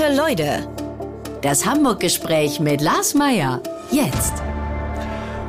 [0.00, 0.66] Gute Leute.
[1.42, 3.62] Das Hamburg-Gespräch mit Lars Meier.
[3.90, 4.32] Jetzt.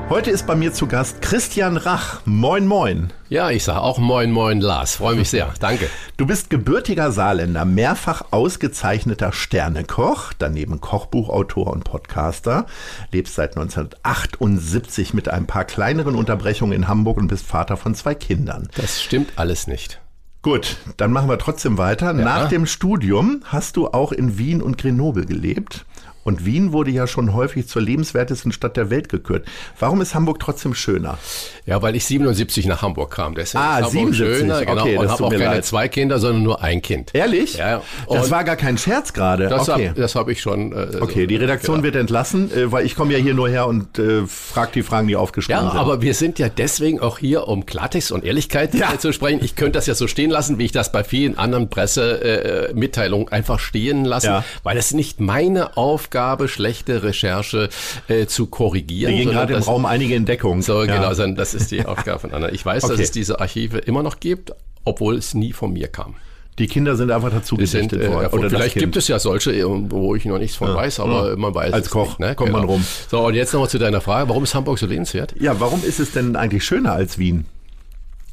[0.10, 2.20] Heute ist bei mir zu Gast Christian Rach.
[2.26, 3.14] Moin, moin.
[3.30, 4.98] Ja, ich sage auch Moin, moin, Lars.
[4.98, 5.54] Freue mich sehr.
[5.62, 5.90] Danke.
[6.18, 12.66] Du bist gebürtiger Saarländer, mehrfach ausgezeichneter Sternekoch, daneben Kochbuchautor und Podcaster,
[13.14, 18.16] lebst seit 1978 mit ein paar kleineren Unterbrechungen in Hamburg und bist Vater von zwei
[18.16, 18.68] Kindern.
[18.76, 20.02] Das stimmt alles nicht.
[20.42, 22.08] Gut, dann machen wir trotzdem weiter.
[22.08, 22.14] Ja.
[22.14, 25.86] Nach dem Studium hast du auch in Wien und Grenoble gelebt.
[26.24, 29.46] Und Wien wurde ja schon häufig zur lebenswertesten Stadt der Welt gekürt.
[29.80, 31.18] Warum ist Hamburg trotzdem schöner?
[31.66, 33.36] Ja, weil ich 77 nach Hamburg kam.
[33.36, 34.38] Deswegen ah, 77.
[34.38, 34.82] Schöner, genau.
[34.82, 35.66] Okay, und habe auch keine leid.
[35.66, 37.12] zwei Kinder, sondern nur ein Kind.
[37.14, 37.58] Ehrlich?
[37.58, 37.82] Ja.
[38.06, 39.50] Und das war gar kein Scherz gerade.
[39.50, 39.90] Das okay.
[39.90, 40.72] habe hab ich schon.
[40.72, 41.86] Äh, okay, die Redaktion genau.
[41.86, 45.08] wird entlassen, äh, weil ich komme ja hier nur her und äh, frage die Fragen,
[45.08, 45.76] die aufgeschrieben ja, sind.
[45.76, 48.98] Ja, aber wir sind ja deswegen auch hier, um Klartext und Ehrlichkeit ja.
[48.98, 49.40] zu sprechen.
[49.44, 53.32] Ich könnte das ja so stehen lassen, wie ich das bei vielen anderen Pressemitteilungen äh,
[53.32, 54.44] einfach stehen lassen, ja.
[54.64, 56.11] weil es nicht meine Aufgabe
[56.48, 57.70] schlechte direkte Recherche
[58.08, 59.12] äh, zu korrigieren.
[59.12, 60.62] Wir gehen gerade im Raum einige Entdeckungen.
[60.62, 60.96] So, ja.
[60.96, 62.52] genau, das ist die Aufgabe von Anna.
[62.52, 62.94] Ich weiß, okay.
[62.94, 64.52] dass es diese Archive immer noch gibt,
[64.84, 66.16] obwohl es nie von mir kam.
[66.60, 68.26] Die Kinder sind einfach dazu gesichtet worden.
[68.26, 70.76] Äh, Oder vielleicht gibt es ja solche, äh, wo ich noch nichts von ja.
[70.76, 71.36] weiß, aber ja.
[71.38, 72.36] man weiß Als Koch nicht, ne?
[72.36, 72.60] kommt genau.
[72.60, 72.86] man rum.
[73.10, 75.34] So, und jetzt nochmal zu deiner Frage, warum ist Hamburg so lebenswert?
[75.40, 77.46] Ja, warum ist es denn eigentlich schöner als Wien?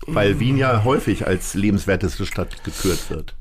[0.06, 3.34] Weil Wien ja häufig als lebenswerteste Stadt gekürt wird.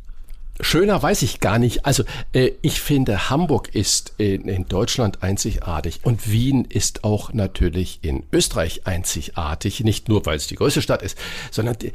[0.59, 1.86] Schöner weiß ich gar nicht.
[1.86, 8.00] Also äh, ich finde, Hamburg ist in, in, Deutschland einzigartig und Wien ist auch natürlich
[8.02, 9.83] in Österreich einzigartig.
[9.83, 11.17] Nicht nur, weil es die größte Stadt ist,
[11.52, 11.91] sondern die,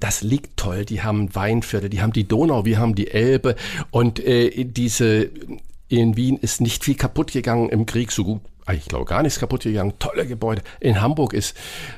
[0.00, 0.84] das liegt toll.
[0.84, 3.56] Die haben Weinviertel, die haben die Donau, wir haben die Elbe
[3.90, 5.30] und äh, diese
[5.88, 8.40] in Wien ist nicht viel kaputt gegangen im Krieg, so gut
[8.72, 9.94] ich glaube, gar nichts kaputt gegangen.
[9.98, 10.62] Tolle Gebäude.
[10.80, 11.56] In Hamburg ist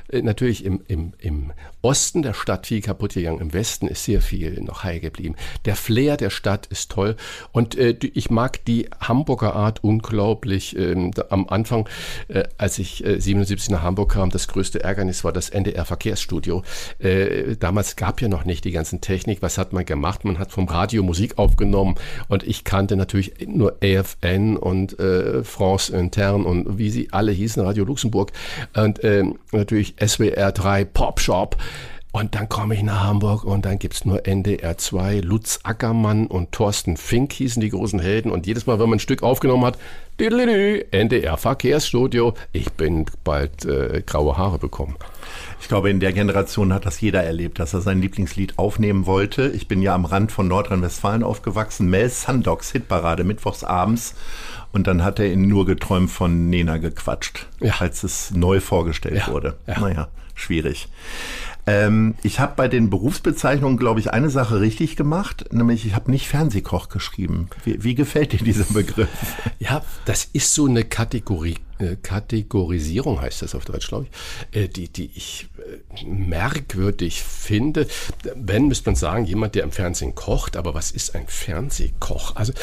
[0.09, 1.51] äh, natürlich im, im, im
[1.81, 3.41] Osten der Stadt viel kaputt gegangen.
[3.41, 5.35] Im Westen ist sehr viel noch heil geblieben.
[5.65, 7.15] Der Flair der Stadt ist toll.
[7.51, 10.77] Und äh, ich mag die Hamburger Art unglaublich.
[10.77, 11.89] Ähm, am Anfang,
[12.27, 16.63] äh, als ich äh, 77 nach Hamburg kam, das größte Ärgernis war das NDR Verkehrsstudio.
[16.99, 19.41] Äh, damals gab ja noch nicht die ganzen Technik.
[19.41, 20.23] Was hat man gemacht?
[20.25, 21.95] Man hat vom Radio Musik aufgenommen.
[22.27, 27.63] Und ich kannte natürlich nur AFN und äh, France Interne und wie sie alle hießen,
[27.63, 28.31] Radio Luxemburg
[28.75, 31.57] und ähm, natürlich SWR 3 Pop Shop.
[32.13, 36.51] Und dann komme ich nach Hamburg und dann gibt's nur NDR 2, Lutz Ackermann und
[36.51, 38.31] Thorsten Fink hießen die großen Helden.
[38.31, 39.77] Und jedes Mal, wenn man ein Stück aufgenommen hat,
[40.17, 44.97] NDR Verkehrsstudio, ich bin bald äh, graue Haare bekommen.
[45.61, 49.47] Ich glaube, in der Generation hat das jeder erlebt, dass er sein Lieblingslied aufnehmen wollte.
[49.47, 51.89] Ich bin ja am Rand von Nordrhein-Westfalen aufgewachsen.
[51.89, 54.15] Mel Sandogs Hitparade mittwochs abends.
[54.71, 57.75] Und dann hat er in nur geträumt von Nena gequatscht, ja.
[57.79, 59.27] als es neu vorgestellt ja.
[59.27, 59.57] wurde.
[59.67, 59.79] Ja.
[59.79, 60.87] Naja, schwierig.
[61.67, 66.09] Ähm, ich habe bei den Berufsbezeichnungen, glaube ich, eine Sache richtig gemacht, nämlich ich habe
[66.09, 67.49] nicht Fernsehkoch geschrieben.
[67.63, 69.09] Wie, wie, gefällt dir dieser Begriff?
[69.59, 71.57] Ja, das ist so eine Kategorie,
[72.01, 74.07] Kategorisierung heißt das auf Deutsch, glaube
[74.51, 77.87] ich, äh, die, die ich äh, merkwürdig finde.
[78.35, 82.35] Wenn, müsste man sagen, jemand, der im Fernsehen kocht, aber was ist ein Fernsehkoch?
[82.35, 82.53] Also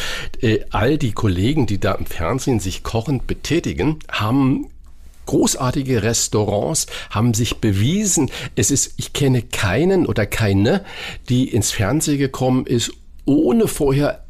[0.70, 4.68] all die Kollegen, die da im Fernsehen sich kochend betätigen, haben
[5.28, 8.30] großartige Restaurants haben sich bewiesen.
[8.56, 10.84] Es ist, ich kenne keinen oder keine,
[11.28, 12.90] die ins Fernsehen gekommen ist,
[13.26, 14.24] ohne vorher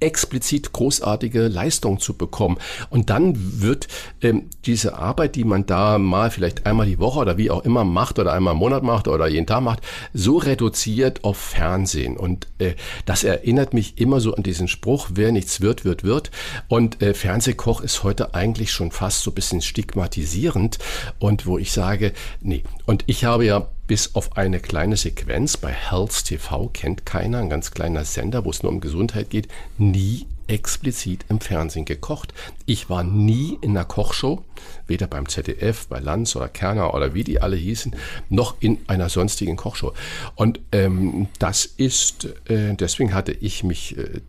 [0.00, 2.58] explizit großartige Leistung zu bekommen.
[2.90, 3.88] Und dann wird
[4.20, 7.84] ähm, diese Arbeit, die man da mal vielleicht einmal die Woche oder wie auch immer
[7.84, 9.80] macht oder einmal im Monat macht oder jeden Tag macht,
[10.12, 12.16] so reduziert auf Fernsehen.
[12.16, 12.74] Und äh,
[13.06, 16.30] das erinnert mich immer so an diesen Spruch, wer nichts wird, wird, wird.
[16.68, 20.78] Und äh, Fernsehkoch ist heute eigentlich schon fast so ein bisschen stigmatisierend
[21.18, 22.62] und wo ich sage, nee.
[22.86, 27.50] Und ich habe ja bis auf eine kleine Sequenz bei Health TV kennt keiner, ein
[27.50, 29.48] ganz kleiner Sender, wo es nur um Gesundheit geht,
[29.78, 32.34] nie explizit im Fernsehen gekocht.
[32.66, 34.44] Ich war nie in einer Kochshow,
[34.86, 37.96] weder beim ZDF, bei Lanz oder Kerner oder wie die alle hießen,
[38.28, 39.92] noch in einer sonstigen Kochshow.
[40.34, 44.20] Und ähm, das ist, äh, deswegen hatte ich mich äh,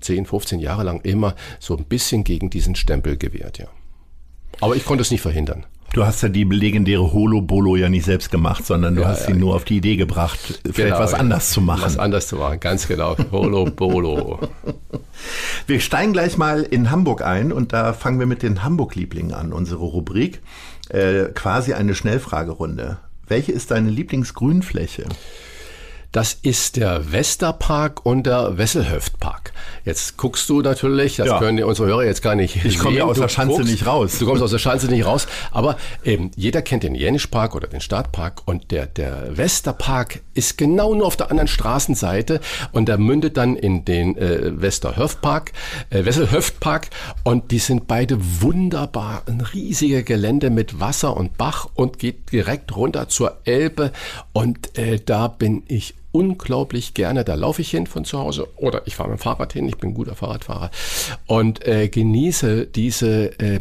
[0.00, 3.66] 10, 15 Jahre lang immer so ein bisschen gegen diesen Stempel gewehrt, ja.
[4.60, 5.66] Aber ich konnte es nicht verhindern.
[5.94, 9.32] Du hast ja die legendäre Holo-Bolo ja nicht selbst gemacht, sondern du ja, hast sie
[9.32, 9.38] ja.
[9.38, 11.82] nur auf die Idee gebracht, vielleicht genau, was anders zu machen.
[11.82, 13.16] Was anders zu machen, ganz genau.
[13.30, 14.40] Holo-Bolo.
[15.68, 19.52] wir steigen gleich mal in Hamburg ein und da fangen wir mit den Hamburg-Lieblingen an,
[19.52, 20.42] unsere Rubrik.
[20.88, 22.98] Äh, quasi eine Schnellfragerunde.
[23.28, 25.04] Welche ist deine Lieblingsgrünfläche?
[26.14, 29.52] Das ist der Westerpark und der Wesselhöftpark.
[29.84, 31.40] Jetzt guckst du natürlich, das Ja.
[31.40, 33.84] können die unsere Hörer jetzt gar nicht Ich komme ja aus Du der Schanze nicht
[33.84, 34.20] raus.
[34.20, 35.26] Du kommst aus der Schanze nicht raus.
[35.50, 40.94] Aber ähm, jeder kennt den Jenischpark oder den Stadtpark und der, der Westerpark ist genau
[40.94, 42.38] nur auf der anderen Straßenseite
[42.70, 45.50] und der mündet dann in den äh, Westerhöftpark,
[45.90, 46.90] äh, Wesselhöftpark
[47.24, 49.24] und die sind beide wunderbar.
[49.26, 53.90] Ein riesiger Gelände mit Wasser und Bach und geht direkt runter zur Elbe
[54.32, 57.24] und äh, da bin ich unglaublich gerne.
[57.24, 59.68] Da laufe ich hin von zu Hause oder ich fahre mit dem Fahrrad hin.
[59.68, 60.70] Ich bin ein guter Fahrradfahrer
[61.26, 63.58] und äh, genieße diese äh,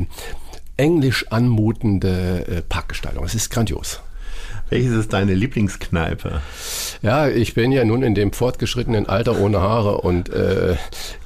[0.77, 3.25] englisch anmutende äh, Parkgestaltung.
[3.25, 4.01] Es ist grandios.
[4.69, 6.41] Welches ist deine Lieblingskneipe?
[7.01, 10.77] Ja, ich bin ja nun in dem fortgeschrittenen Alter ohne Haare und äh,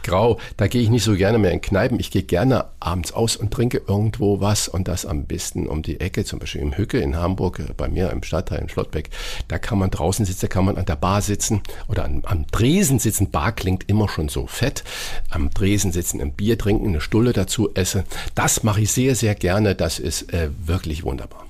[0.03, 0.39] grau.
[0.57, 1.99] Da gehe ich nicht so gerne mehr in Kneipen.
[1.99, 5.99] Ich gehe gerne abends aus und trinke irgendwo was und das am besten um die
[5.99, 9.09] Ecke, zum Beispiel im Hücke in Hamburg, äh, bei mir im Stadtteil in Schlottbeck.
[9.47, 12.47] Da kann man draußen sitzen, da kann man an der Bar sitzen oder an, am
[12.47, 13.31] Dresen sitzen.
[13.31, 14.83] Bar klingt immer schon so fett.
[15.29, 18.03] Am Dresen sitzen, ein Bier trinken, eine Stulle dazu essen.
[18.35, 19.75] Das mache ich sehr, sehr gerne.
[19.75, 21.46] Das ist äh, wirklich wunderbar.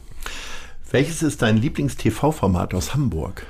[0.89, 3.45] Welches ist dein Lieblings-TV-Format aus Hamburg?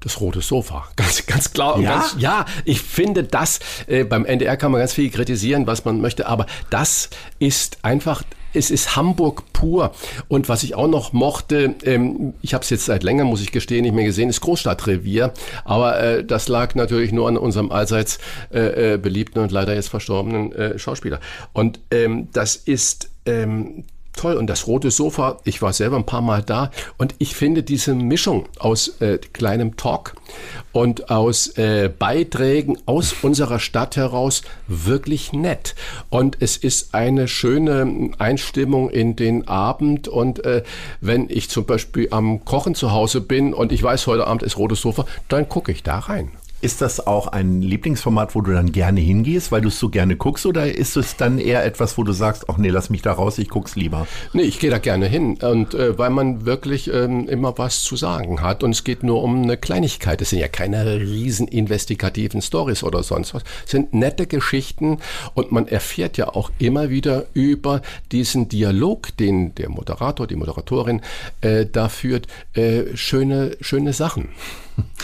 [0.00, 1.78] Das rote Sofa, ganz, ganz klar.
[1.78, 1.98] Ja?
[1.98, 6.00] Ganz, ja, ich finde das, äh, beim NDR kann man ganz viel kritisieren, was man
[6.00, 9.92] möchte, aber das ist einfach, es ist Hamburg pur.
[10.26, 13.52] Und was ich auch noch mochte, ähm, ich habe es jetzt seit länger, muss ich
[13.52, 15.32] gestehen, nicht mehr gesehen, ist Großstadtrevier.
[15.64, 18.18] Aber äh, das lag natürlich nur an unserem allseits
[18.52, 21.20] äh, äh, beliebten und leider jetzt verstorbenen äh, Schauspieler.
[21.52, 23.10] Und ähm, das ist...
[23.26, 24.34] Ähm, toll.
[24.34, 27.94] Und das rote Sofa, ich war selber ein paar Mal da und ich finde diese
[27.94, 30.14] Mischung aus äh, kleinem Talk
[30.72, 35.74] und aus äh, Beiträgen aus unserer Stadt heraus wirklich nett.
[36.08, 40.08] Und es ist eine schöne Einstimmung in den Abend.
[40.08, 40.62] Und äh,
[41.00, 44.58] wenn ich zum Beispiel am Kochen zu Hause bin und ich weiß, heute Abend ist
[44.58, 46.30] rotes Sofa, dann gucke ich da rein.
[46.62, 50.16] Ist das auch ein Lieblingsformat, wo du dann gerne hingehst, weil du es so gerne
[50.16, 53.12] guckst, oder ist es dann eher etwas, wo du sagst, ach nee, lass mich da
[53.12, 54.06] raus, ich guck's lieber?
[54.34, 57.96] Nee, ich gehe da gerne hin und äh, weil man wirklich ähm, immer was zu
[57.96, 60.20] sagen hat und es geht nur um eine Kleinigkeit.
[60.20, 63.42] Es sind ja keine riesen investigativen Stories oder sonst was.
[63.64, 64.98] Es sind nette Geschichten
[65.32, 67.80] und man erfährt ja auch immer wieder über
[68.12, 71.00] diesen Dialog, den der Moderator, die Moderatorin
[71.40, 74.28] äh, da führt, äh, schöne schöne Sachen.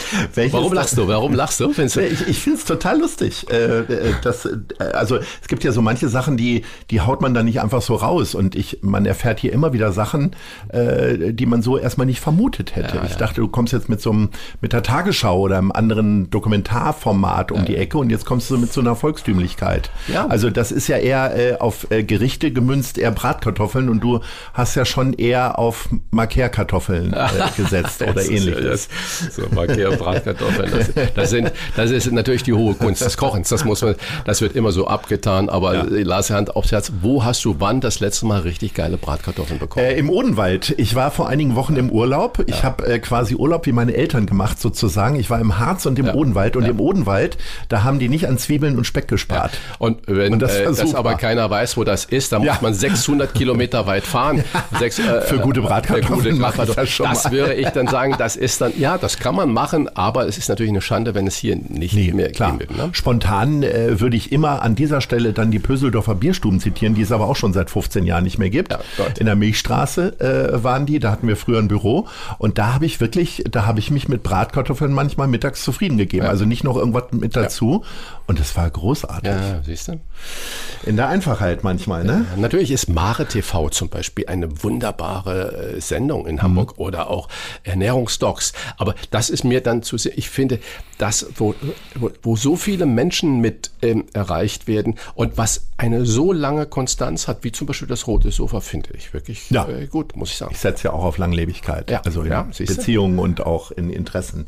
[0.35, 1.09] Welches Warum lachst du?
[1.09, 1.73] Warum lachst du?
[1.73, 2.07] Findest du?
[2.07, 3.47] Ich, ich finde es total lustig.
[3.51, 4.59] Äh, äh, das, äh,
[4.93, 7.95] also es gibt ja so manche Sachen, die, die haut man dann nicht einfach so
[7.95, 8.35] raus.
[8.35, 10.35] Und ich, man erfährt hier immer wieder Sachen,
[10.69, 13.01] äh, die man so erstmal nicht vermutet hätte.
[13.07, 14.31] ich dachte, du kommst jetzt mit so einem,
[14.61, 18.73] mit der Tagesschau oder einem anderen Dokumentarformat um die Ecke und jetzt kommst du mit
[18.73, 19.91] so einer Volkstümlichkeit.
[20.09, 20.27] Ja.
[20.27, 24.21] Also das ist ja eher äh, auf äh, Gerichte gemünzt, eher Bratkartoffeln und du
[24.55, 28.89] hast ja schon eher auf Markärkartoffeln äh, gesetzt oder ja ähnliches.
[29.31, 30.71] So Markier, Bratkartoffeln.
[30.71, 33.49] Das, das, sind, das ist natürlich die hohe Kunst des Kochens.
[33.49, 35.49] Das muss man, das wird immer so abgetan.
[35.49, 35.85] Aber Ja.
[35.85, 39.59] äh, Lars Hand aufs Herz, wo hast du wann das letzte Mal richtig geile Bratkartoffeln
[39.59, 39.85] bekommen?
[39.87, 40.75] Äh, Im Odenwald.
[40.79, 42.43] Ich war vor einigen Wochen im Urlaub.
[42.47, 45.17] Ich habe äh, quasi Urlaub wie meine Eltern gemacht sozusagen.
[45.19, 46.57] Ich war im Harz und im Odenwald.
[46.57, 47.37] Und im Odenwald,
[47.69, 49.53] da haben die nicht an Zwiebeln und Speck gespart.
[49.79, 52.53] Und wenn Und das das, äh, das aber keiner weiß, wo das ist, dann Ja.
[52.55, 54.45] muss man 600 Kilometer weit fahren.
[54.79, 57.09] Sechs, äh, Für gute Bratkartoffeln gute das Bratkartoffeln.
[57.11, 57.33] Das mal.
[57.33, 60.49] würde ich dann sagen, das ist dann, ja, das kann man machen, aber es ist
[60.49, 62.59] natürlich eine Schande, wenn es hier nicht mehr Klar.
[62.59, 62.77] wird.
[62.77, 62.91] Ne?
[62.93, 67.13] Spontan äh, würde ich immer an dieser Stelle dann die Pöseldorfer Bierstuben zitieren, die es
[67.13, 68.73] aber auch schon seit 15 Jahren nicht mehr gibt.
[68.73, 68.81] Ja.
[69.19, 72.07] In der Milchstraße äh, waren die, da hatten wir früher ein Büro
[72.39, 76.27] und da habe ich wirklich, da habe ich mich mit Bratkartoffeln manchmal mittags zufrieden gegeben.
[76.27, 77.85] Also nicht noch irgendwas mit dazu.
[78.27, 79.31] Und es war großartig.
[79.31, 80.01] Ja, siehst du?
[80.85, 82.27] In der Einfachheit manchmal, ne?
[82.37, 87.29] Natürlich ist Mare TV zum Beispiel eine wunderbare äh, Sendung in Hamburg oder auch
[87.63, 88.53] Ernährungsdocs.
[88.79, 90.59] Aber das ist mir dann zu sehr, ich finde,
[90.99, 91.55] das, wo,
[91.95, 97.29] wo, wo so viele Menschen mit ähm, erreicht werden und was eine so lange Konstanz
[97.29, 99.69] hat, wie zum Beispiel das rote Sofa, finde ich wirklich Ja.
[99.69, 100.53] äh, gut, muss ich sagen.
[100.55, 101.91] Ich setze ja auch auf Langlebigkeit.
[101.91, 102.01] Ja.
[102.05, 102.49] Also in Ja.
[102.59, 104.47] Beziehungen und auch in Interessen.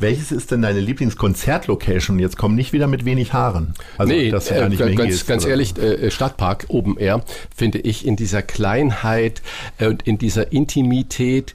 [0.00, 2.18] Welches ist denn deine Lieblingskonzertlocation?
[2.18, 3.74] Jetzt komm nicht wieder mit wenig Haaren.
[3.96, 5.50] Also, nee, dass du da äh, nicht mehr ganz, hingehst, ganz oder?
[5.52, 7.24] ehrlich, äh, Stadtpark Open Air
[7.54, 9.40] finde ich in dieser Kleinheit
[9.78, 11.54] äh, und in dieser Intimität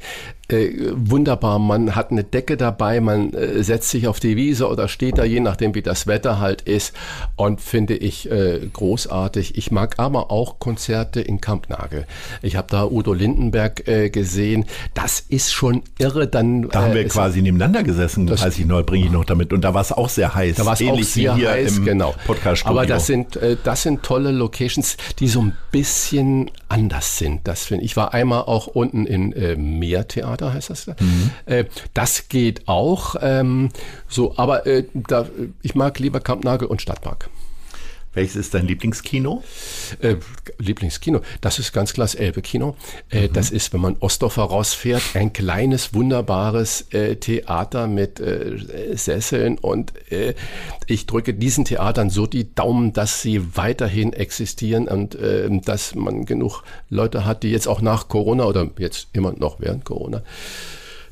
[0.49, 1.57] äh, wunderbar.
[1.57, 5.23] Man hat eine Decke dabei, man äh, setzt sich auf die Wiese oder steht da,
[5.23, 6.93] je nachdem wie das Wetter halt ist
[7.35, 9.57] und finde ich äh, großartig.
[9.57, 12.05] Ich mag aber auch Konzerte in Kampnagel.
[12.41, 14.65] Ich habe da Udo Lindenberg äh, gesehen.
[14.93, 16.27] Das ist schon irre.
[16.27, 19.51] Dann Da haben äh, wir quasi nebeneinander gesessen, weiß ich noch, bringe ich noch damit.
[19.51, 20.57] Und da war es auch sehr heiß.
[20.57, 22.13] Da war es auch sehr heiß, im genau.
[22.27, 27.47] Podcast Aber das sind, das sind tolle Locations, die so ein bisschen anders sind.
[27.47, 27.95] Das finde ich.
[27.95, 30.85] Ich war einmal auch unten in äh, Meertheater, heißt das.
[30.85, 30.95] da.
[30.99, 31.31] Mhm.
[31.45, 33.15] Äh, das geht auch.
[33.21, 33.69] Ähm,
[34.07, 35.27] so, aber äh, da,
[35.61, 37.29] ich mag lieber Kampnagel und Stadtpark.
[38.15, 39.43] Welches ist dein Lieblingskino?
[39.99, 40.15] Äh,
[40.57, 42.75] Lieblingskino, das ist ganz klar das Elbe-Kino.
[43.09, 43.33] Äh, mhm.
[43.33, 48.57] Das ist, wenn man Ostdorfer rausfährt, ein kleines, wunderbares äh, Theater mit äh,
[48.95, 50.33] Sesseln und äh,
[50.87, 56.25] ich drücke diesen Theatern so die Daumen, dass sie weiterhin existieren und äh, dass man
[56.25, 60.23] genug Leute hat, die jetzt auch nach Corona oder jetzt immer noch während Corona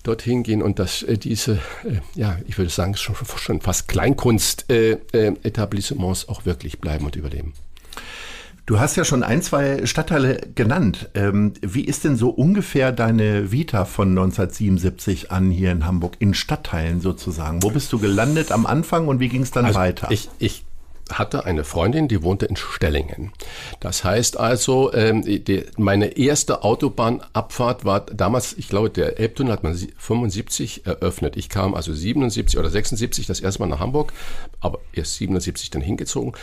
[0.04, 6.24] dorthin gehen und dass äh, diese, äh, ja, ich würde sagen, schon, schon fast Kleinkunst-Etablissements
[6.24, 7.54] äh, auch wirklich bleiben und überleben.
[8.66, 11.10] Du hast ja schon ein, zwei Stadtteile genannt.
[11.16, 16.34] Ähm, wie ist denn so ungefähr deine Vita von 1977 an hier in Hamburg, in
[16.34, 17.62] Stadtteilen sozusagen?
[17.62, 20.08] Wo bist du gelandet am Anfang und wie ging es dann also weiter?
[20.12, 20.64] Ich, ich
[21.14, 23.32] hatte eine Freundin, die wohnte in Stellingen.
[23.80, 25.24] Das heißt also, ähm,
[25.78, 31.38] meine erste Autobahnabfahrt war damals, ich glaube, der Elbtunnel hat man 75 eröffnet.
[31.38, 34.14] Ich kam also 77 oder 76 das erste Mal nach Hamburg,
[34.60, 36.34] aber erst 77 dann hingezogen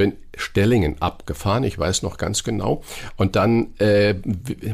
[0.00, 2.82] bin Stellingen abgefahren, ich weiß noch ganz genau.
[3.16, 4.14] Und dann äh,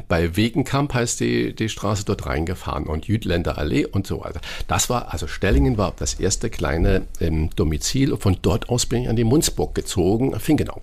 [0.07, 4.41] bei Wegenkamp heißt die, die Straße dort reingefahren und Jütländer Allee und so weiter.
[4.69, 8.17] Das war, also Stellingen war das erste kleine ähm, Domizil.
[8.17, 10.81] Von dort aus bin ich an die Munzburg gezogen, Fingenau.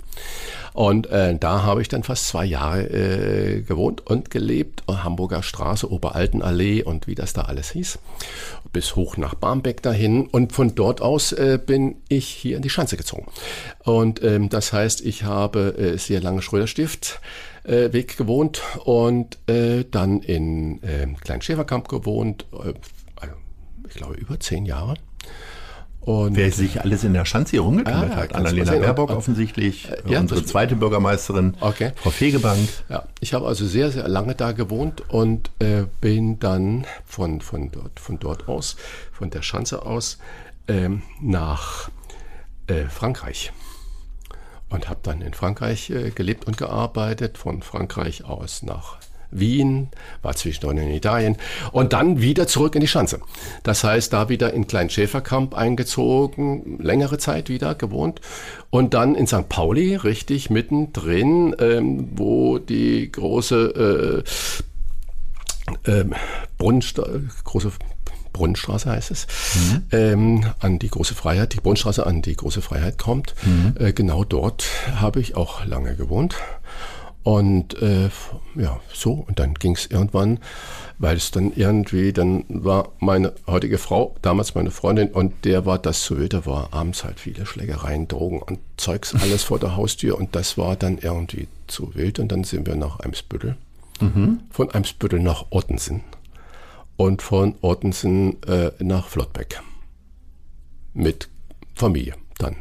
[0.73, 4.83] Und äh, da habe ich dann fast zwei Jahre äh, gewohnt und gelebt.
[4.87, 7.99] Hamburger Straße, Oberaltenallee und wie das da alles hieß.
[8.71, 10.25] Bis hoch nach Barmbek dahin.
[10.25, 13.27] Und von dort aus äh, bin ich hier in die Schanze gezogen.
[13.83, 17.19] Und ähm, das heißt, ich habe äh, sehr lange Schröderstift.
[17.65, 22.73] Äh, Weg gewohnt und äh, dann in äh, Kleinschäferkamp gewohnt, äh,
[23.15, 23.35] also,
[23.87, 24.95] ich glaube über zehn Jahre.
[26.05, 28.35] Und Wer sich alles in der Schanze hier rumgekümmert ah, hat.
[28.35, 31.93] Annalena Baerbock offensichtlich, äh, ja, unsere zweite Bürgermeisterin, okay.
[31.95, 32.67] Frau Fegebank.
[32.89, 37.71] Ja, ich habe also sehr, sehr lange da gewohnt und äh, bin dann von, von,
[37.71, 38.75] dort, von dort aus,
[39.13, 40.17] von der Schanze aus,
[40.67, 41.89] ähm, nach
[42.67, 43.53] äh, Frankreich.
[44.67, 48.97] Und habe dann in Frankreich äh, gelebt und gearbeitet, von Frankreich aus nach
[49.33, 49.89] Wien,
[50.21, 51.37] war zwischendurch in Italien
[51.71, 53.19] und dann wieder zurück in die Schanze.
[53.63, 58.21] Das heißt, da wieder in Klein Schäferkamp eingezogen, längere Zeit wieder gewohnt
[58.69, 59.49] und dann in St.
[59.49, 64.23] Pauli, richtig mittendrin, ähm, wo die große
[65.85, 66.05] äh, äh,
[66.57, 67.71] Brunnenstraße, große
[68.33, 69.83] Brunnenstraße heißt es, mhm.
[69.91, 73.35] ähm, an die große Freiheit, die Brunnenstraße an die große Freiheit kommt.
[73.43, 73.75] Mhm.
[73.79, 76.35] Äh, genau dort habe ich auch lange gewohnt.
[77.23, 78.09] Und äh,
[78.55, 79.13] ja, so.
[79.13, 80.39] Und dann ging es irgendwann,
[80.97, 85.79] weil es dann irgendwie, dann war meine heutige Frau, damals meine Freundin, und der war
[85.79, 89.77] das zu wild, da war abends halt viele Schlägereien, Drogen und Zeugs, alles vor der
[89.77, 90.17] Haustür.
[90.17, 92.19] Und das war dann irgendwie zu wild.
[92.19, 93.55] Und dann sind wir nach Eimsbüttel.
[94.01, 94.41] Mhm.
[94.51, 96.01] Von Eimsbüttel nach Ottensen.
[96.97, 99.61] Und von Ottensen äh, nach Flottbeck.
[100.93, 101.29] Mit
[101.73, 102.57] Familie dann.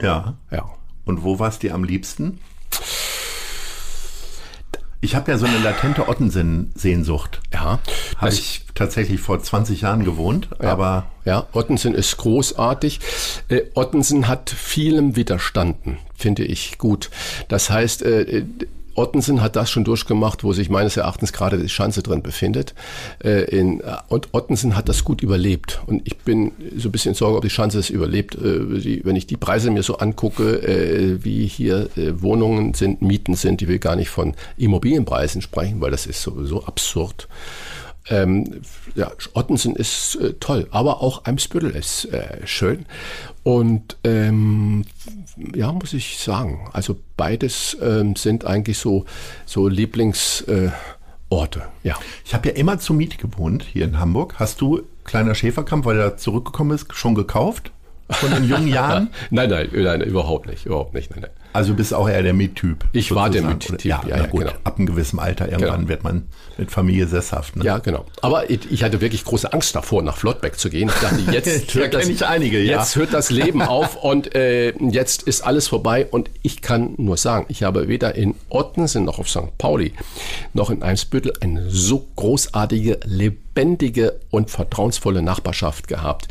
[0.00, 0.36] Ja.
[0.50, 0.70] Ja.
[1.04, 2.38] Und wo warst du am liebsten?
[5.00, 7.40] Ich habe ja so eine latente Ottensen-Sehnsucht.
[7.52, 7.78] Ja.
[8.16, 11.06] Habe ich tatsächlich vor 20 Jahren gewohnt, ja, aber.
[11.24, 13.00] Ja, Ottensen ist großartig.
[13.48, 17.10] Äh, Ottensen hat vielem widerstanden, finde ich gut.
[17.48, 18.44] Das heißt, äh,
[18.96, 22.74] Ottensen hat das schon durchgemacht, wo sich meines Erachtens gerade die Schanze drin befindet.
[23.22, 25.80] Äh, in, und Ottensen hat das gut überlebt.
[25.86, 28.34] Und ich bin so ein bisschen in Sorge, ob die Schanze es überlebt.
[28.34, 33.02] Äh, die, wenn ich die Preise mir so angucke, äh, wie hier äh, Wohnungen sind,
[33.02, 37.28] Mieten sind, ich will gar nicht von Immobilienpreisen sprechen, weil das ist sowieso absurd.
[38.08, 38.62] Ähm,
[38.94, 42.86] ja, Ottensen ist äh, toll, aber auch Eimsbüttel ist äh, schön.
[43.42, 44.84] Und ähm,
[45.54, 49.04] ja, muss ich sagen, also beides ähm, sind eigentlich so,
[49.44, 50.72] so Lieblingsorte.
[51.30, 51.96] Äh, ja.
[52.24, 54.34] Ich habe ja immer zur Miete gewohnt hier in Hamburg.
[54.38, 57.70] Hast du Kleiner Schäferkamp, weil er zurückgekommen ist, schon gekauft?
[58.10, 59.10] Von den jungen Jahren?
[59.30, 61.30] nein, nein, nein, überhaupt nicht, überhaupt nicht, nein, nein.
[61.56, 62.84] Also bist auch eher der Miettyp.
[62.92, 63.16] Ich sozusagen.
[63.16, 64.40] war der Miettyp, ja, ja, ja gut.
[64.42, 64.52] Genau.
[64.64, 65.88] Ab einem gewissen Alter irgendwann genau.
[65.88, 66.26] wird man
[66.58, 67.56] mit Familie sesshaft.
[67.56, 67.64] Ne?
[67.64, 68.04] Ja, genau.
[68.20, 70.90] Aber ich, ich, hatte wirklich große Angst davor, nach Flottbeck zu gehen.
[70.94, 72.78] Ich dachte, jetzt, hört, das, ich einige, ja.
[72.78, 76.06] jetzt hört das Leben auf und äh, jetzt ist alles vorbei.
[76.10, 79.56] Und ich kann nur sagen, ich habe weder in Ottensen noch auf St.
[79.56, 79.94] Pauli
[80.52, 83.00] noch in Eimsbüttel eine so großartige,
[83.56, 86.28] lebendige und vertrauensvolle Nachbarschaft gehabt,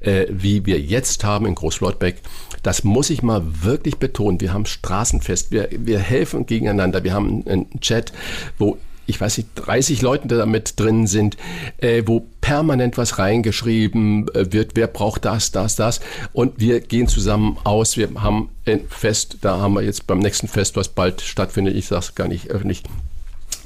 [0.00, 2.20] äh, wie wir jetzt haben in Großflottbeck.
[2.62, 4.40] Das muss ich mal wirklich betonen.
[4.40, 8.12] Wir haben Straßenfest, wir, wir helfen gegeneinander, wir haben einen Chat,
[8.58, 11.38] wo ich weiß nicht, 30 Leute da mit drin sind,
[11.78, 16.00] äh, wo permanent was reingeschrieben äh, wird, wer braucht das, das, das.
[16.34, 17.96] Und wir gehen zusammen aus.
[17.96, 21.86] Wir haben ein Fest, da haben wir jetzt beim nächsten Fest, was bald stattfindet, ich
[21.86, 22.82] sage es gar nicht öffentlich,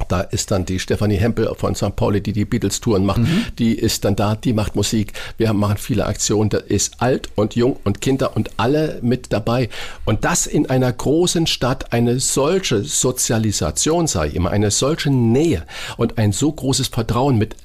[0.08, 1.96] Da ist dann die Stefanie Hempel von St.
[1.96, 3.20] Pauli, die die Beatles-Touren macht.
[3.20, 3.44] Mhm.
[3.58, 5.12] Die ist dann da, die macht Musik.
[5.38, 6.50] Wir machen viele Aktionen.
[6.50, 9.68] Da ist alt und jung und Kinder und alle mit dabei.
[10.04, 15.64] Und das in einer großen Stadt, eine solche Sozialisation, sei immer, eine solche Nähe
[15.96, 17.56] und ein so großes Vertrauen mit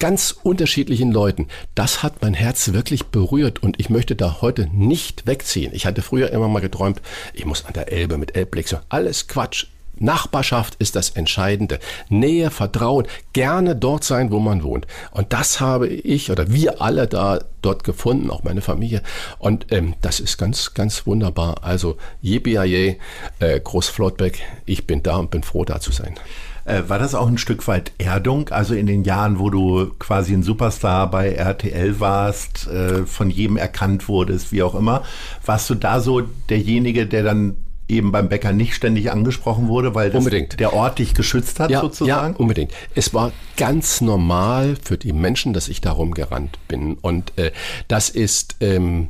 [0.00, 1.46] ganz unterschiedlichen Leuten.
[1.76, 5.72] Das hat mein Herz wirklich berührt und ich möchte da heute nicht wegziehen.
[5.74, 7.00] Ich hatte früher immer mal geträumt,
[7.34, 9.66] ich muss an der Elbe mit Elbblick so alles Quatsch.
[10.00, 11.78] Nachbarschaft ist das Entscheidende.
[12.08, 14.86] Nähe, Vertrauen, gerne dort sein, wo man wohnt.
[15.12, 19.02] Und das habe ich oder wir alle da dort gefunden, auch meine Familie.
[19.38, 21.62] Und ähm, das ist ganz, ganz wunderbar.
[21.62, 22.96] Also, Yippie
[23.38, 26.14] äh, Groß Flottbeck, ich bin da und bin froh, da zu sein.
[26.64, 28.48] Äh, war das auch ein Stück weit Erdung?
[28.50, 33.56] Also in den Jahren, wo du quasi ein Superstar bei RTL warst, äh, von jedem
[33.56, 35.02] erkannt wurdest, wie auch immer,
[35.44, 37.56] warst du da so derjenige, der dann
[37.90, 42.34] eben beim Bäcker nicht ständig angesprochen wurde, weil der Ort dich geschützt hat ja, sozusagen?
[42.34, 42.72] Ja, unbedingt.
[42.94, 46.94] Es war ganz normal für die Menschen, dass ich darum gerannt bin.
[46.94, 47.52] Und äh,
[47.88, 48.56] das ist...
[48.60, 49.08] Ähm,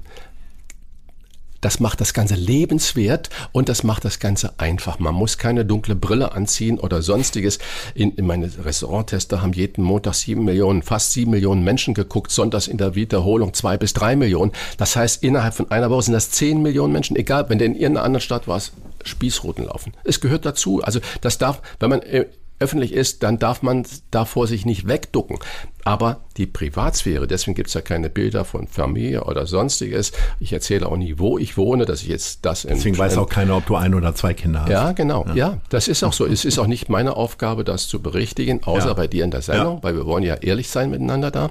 [1.60, 4.98] das macht das Ganze lebenswert und das macht das Ganze einfach.
[4.98, 7.58] Man muss keine dunkle Brille anziehen oder sonstiges.
[7.94, 12.66] In, in meine Restauranttester haben jeden Montag sieben Millionen, fast sieben Millionen Menschen geguckt, sonntags
[12.66, 14.52] in der Wiederholung zwei bis drei Millionen.
[14.78, 17.74] Das heißt, innerhalb von einer Woche sind das zehn Millionen Menschen, egal, wenn der in
[17.74, 18.60] irgendeiner anderen Stadt war,
[19.04, 19.92] Spießruten laufen.
[20.04, 20.82] Es gehört dazu.
[20.82, 22.26] Also das darf, wenn man äh,
[22.60, 25.38] öffentlich ist, dann darf man davor sich nicht wegducken.
[25.84, 30.12] Aber die Privatsphäre, deswegen gibt es ja keine Bilder von Familie oder sonstiges.
[30.38, 32.74] Ich erzähle auch nie, wo ich wohne, dass ich jetzt das in.
[32.74, 34.70] Deswegen weiß auch keiner, ob du ein oder zwei Kinder hast.
[34.70, 35.24] Ja, genau.
[35.28, 36.26] Ja, ja das ist auch so.
[36.26, 38.94] es ist auch nicht meine Aufgabe, das zu berichtigen, außer ja.
[38.94, 39.82] bei dir in der Sendung, ja.
[39.82, 41.50] weil wir wollen ja ehrlich sein miteinander da.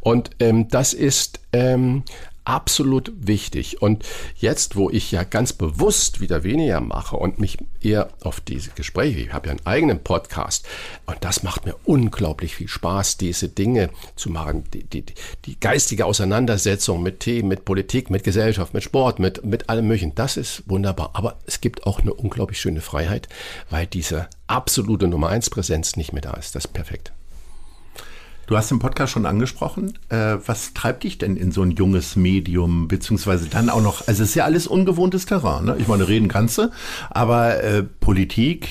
[0.00, 2.02] Und ähm, das ist ähm,
[2.44, 3.82] absolut wichtig.
[3.82, 4.04] Und
[4.36, 9.20] jetzt, wo ich ja ganz bewusst wieder weniger mache und mich eher auf diese Gespräche,
[9.20, 10.66] ich habe ja einen eigenen Podcast
[11.06, 15.04] und das macht mir unglaublich viel Spaß, diese Dinge zu machen, die, die,
[15.44, 20.14] die geistige Auseinandersetzung mit Themen, mit Politik, mit Gesellschaft, mit Sport, mit, mit allem Möglichen,
[20.14, 21.10] das ist wunderbar.
[21.14, 23.28] Aber es gibt auch eine unglaublich schöne Freiheit,
[23.70, 26.54] weil diese absolute Nummer eins Präsenz nicht mehr da ist.
[26.54, 27.12] Das ist perfekt.
[28.46, 29.98] Du hast im Podcast schon angesprochen.
[30.08, 34.22] Äh, was treibt dich denn in so ein junges Medium, beziehungsweise dann auch noch, also
[34.22, 35.76] es ist ja alles ungewohntes Terrain, ne?
[35.78, 36.70] Ich meine, reden kannst du,
[37.10, 38.68] aber äh, Politik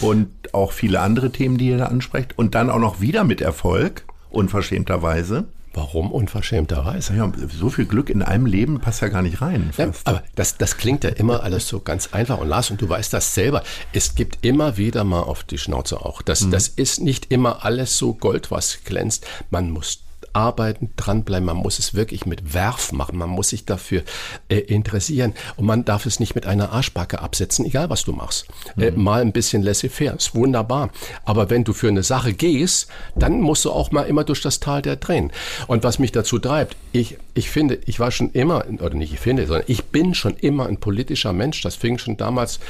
[0.00, 3.40] und auch viele andere Themen, die ihr da ansprecht und dann auch noch wieder mit
[3.40, 5.46] Erfolg, unverschämterweise.
[5.74, 7.14] Warum unverschämterweise?
[7.16, 9.70] Ja, so viel Glück in einem Leben passt ja gar nicht rein.
[9.78, 12.38] Ja, aber das, das klingt ja immer alles so ganz einfach.
[12.38, 16.04] Und Lars, und du weißt das selber, es gibt immer wieder mal auf die Schnauze
[16.04, 16.20] auch.
[16.20, 16.50] Das, mhm.
[16.50, 19.26] das ist nicht immer alles so Gold, was glänzt.
[19.50, 21.46] Man muss arbeiten, dranbleiben.
[21.46, 23.18] Man muss es wirklich mit Werf machen.
[23.18, 24.02] Man muss sich dafür
[24.48, 25.34] äh, interessieren.
[25.56, 28.46] Und man darf es nicht mit einer Arschbacke absetzen, egal was du machst.
[28.76, 28.96] Äh, mhm.
[28.96, 30.90] Äh, mal ein bisschen laissez-faire, ist wunderbar.
[31.24, 34.60] Aber wenn du für eine Sache gehst, dann musst du auch mal immer durch das
[34.60, 35.32] Tal der Tränen.
[35.66, 39.20] Und was mich dazu treibt, ich, ich finde, ich war schon immer, oder nicht ich
[39.20, 41.62] finde, sondern ich bin schon immer ein politischer Mensch.
[41.62, 42.60] Das fing schon damals,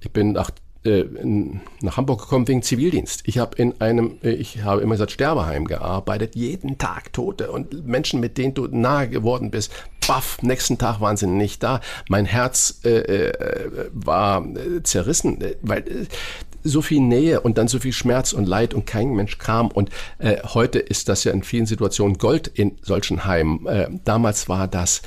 [0.00, 0.50] ich bin nach
[0.84, 1.04] äh,
[1.80, 3.22] nach Hamburg gekommen wegen Zivildienst.
[3.26, 7.86] Ich habe in einem, äh, ich habe immer gesagt, Sterbeheim gearbeitet, jeden Tag Tote und
[7.86, 9.72] Menschen, mit denen du nahe geworden bist.
[10.06, 11.80] Baff, nächsten Tag waren sie nicht da.
[12.08, 14.44] Mein Herz äh, äh, war
[14.82, 16.08] zerrissen, weil
[16.64, 19.68] so viel Nähe und dann so viel Schmerz und Leid und kein Mensch kam.
[19.68, 23.66] Und äh, heute ist das ja in vielen Situationen Gold in solchen Heimen.
[23.66, 25.02] Äh, damals war das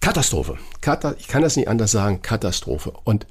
[0.00, 0.58] Katastrophe.
[0.80, 2.92] Kata ich kann das nicht anders sagen, Katastrophe.
[3.04, 3.26] Und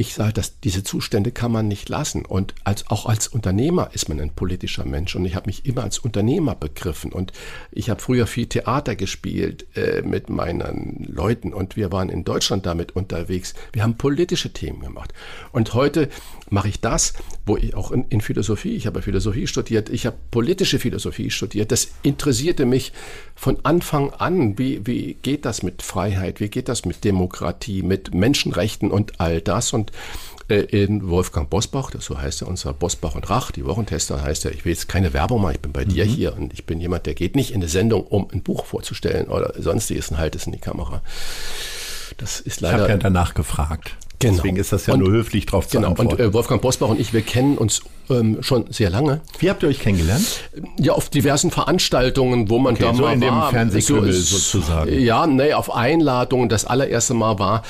[0.00, 2.24] ich sage, dass diese Zustände kann man nicht lassen.
[2.24, 5.14] Und als, auch als Unternehmer ist man ein politischer Mensch.
[5.14, 7.12] Und ich habe mich immer als Unternehmer begriffen.
[7.12, 7.34] Und
[7.70, 11.52] ich habe früher viel Theater gespielt äh, mit meinen Leuten.
[11.52, 13.52] Und wir waren in Deutschland damit unterwegs.
[13.74, 15.12] Wir haben politische Themen gemacht.
[15.52, 16.08] Und heute
[16.50, 17.14] mache ich das,
[17.46, 21.72] wo ich auch in, in Philosophie, ich habe Philosophie studiert, ich habe politische Philosophie studiert.
[21.72, 22.92] Das interessierte mich
[23.34, 24.58] von Anfang an.
[24.58, 26.40] Wie, wie geht das mit Freiheit?
[26.40, 29.72] Wie geht das mit Demokratie, mit Menschenrechten und all das?
[29.72, 29.92] Und
[30.48, 34.44] äh, in Wolfgang Bosbach, das so heißt er, unser Bosbach und Rach, die Wochentester heißt
[34.44, 35.90] er, ich will jetzt keine Werbung machen, ich bin bei mhm.
[35.90, 38.66] dir hier und ich bin jemand, der geht nicht in eine Sendung, um ein Buch
[38.66, 41.02] vorzustellen oder sonstiges und halt es in die Kamera.
[42.16, 42.76] Das ist leider.
[42.76, 43.96] Ich habe ja danach gefragt.
[44.20, 44.34] Genau.
[44.34, 45.88] Deswegen ist das ja und, nur höflich drauf zu genau.
[45.88, 46.12] antworten.
[46.12, 49.20] Und äh, Wolfgang Bosbach und ich, wir kennen uns ähm, schon sehr lange.
[49.38, 50.24] Wie habt ihr euch kennengelernt?
[50.78, 53.40] Ja, auf diversen Veranstaltungen, wo man Okay, da so mal in dem.
[53.50, 55.00] Fernsehkümmel So- sozusagen.
[55.00, 56.48] Ja, nee, auf Einladungen.
[56.48, 57.62] Das allererste Mal war,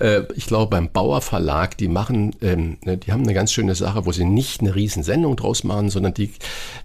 [0.00, 3.74] äh, ich glaube, beim Bauer Verlag, die machen, ähm, ne, die haben eine ganz schöne
[3.74, 6.32] Sache, wo sie nicht eine Riesensendung draus machen, sondern die,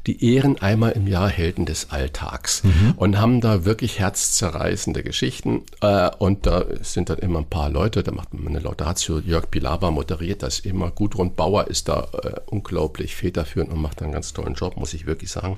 [0.08, 2.94] die ehren einmal im Jahr Helden des Alltags Mhm.
[2.98, 5.64] und haben da wirklich herzzerreißende Geschichten.
[5.82, 9.20] Äh, und da sind dann immer ein paar Leute, da macht man eine Laudatio.
[9.20, 10.92] Jörg Pilawa moderiert das immer.
[10.92, 15.06] Gudrun Bauer ist da äh, unglaublich federführend und macht einen ganz tollen Job, muss ich
[15.06, 15.58] wirklich sagen.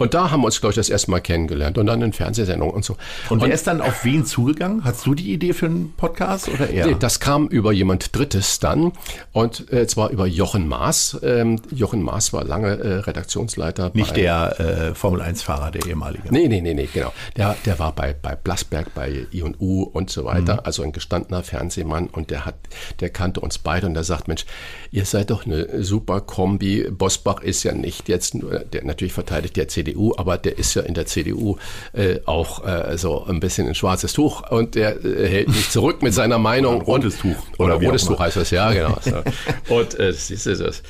[0.00, 2.74] Und da haben wir uns, glaube ich, das erste Mal kennengelernt und dann in Fernsehsendungen
[2.74, 2.96] und so.
[3.28, 4.82] Und wer ist dann auf wen zugegangen?
[4.82, 6.86] Hast du die Idee für einen Podcast oder er?
[6.86, 8.92] Nee, das kam über jemand Drittes dann
[9.32, 11.18] und äh, zwar über Jochen Maas.
[11.22, 13.90] Ähm, Jochen Maas war lange äh, Redaktionsleiter.
[13.92, 16.28] Nicht bei, der äh, Formel-1-Fahrer, der ehemalige.
[16.30, 17.12] Nee, nee, nee, nee, genau.
[17.36, 22.06] Der, der war bei, bei Blasberg, bei I&U und so weiter, also ein gestandener Fernsehmann
[22.06, 22.54] und der hat,
[23.00, 24.46] der kannte uns beide und der sagt, Mensch,
[24.92, 26.88] ihr seid doch eine super Kombi.
[26.90, 28.34] Bosbach ist ja nicht jetzt
[28.72, 31.56] der natürlich verteidigt der CDU, aber der ist ja in der CDU
[31.92, 36.02] äh, auch äh, so ein bisschen ein schwarzes Tuch und der äh, hält nicht zurück
[36.02, 36.80] mit seiner Meinung.
[36.80, 38.96] Ein rotes Tuch, Oder, oder rotes Tuch heißt das, ja, genau.
[39.00, 39.22] So.
[39.74, 40.82] Und äh, siehst du das?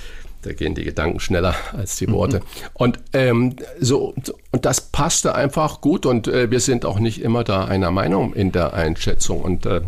[0.42, 2.40] Da gehen die Gedanken schneller als die Worte.
[2.72, 4.14] Und ähm, so
[4.52, 8.32] und das passte einfach gut und äh, wir sind auch nicht immer da einer Meinung
[8.32, 9.82] in der Einschätzung und äh,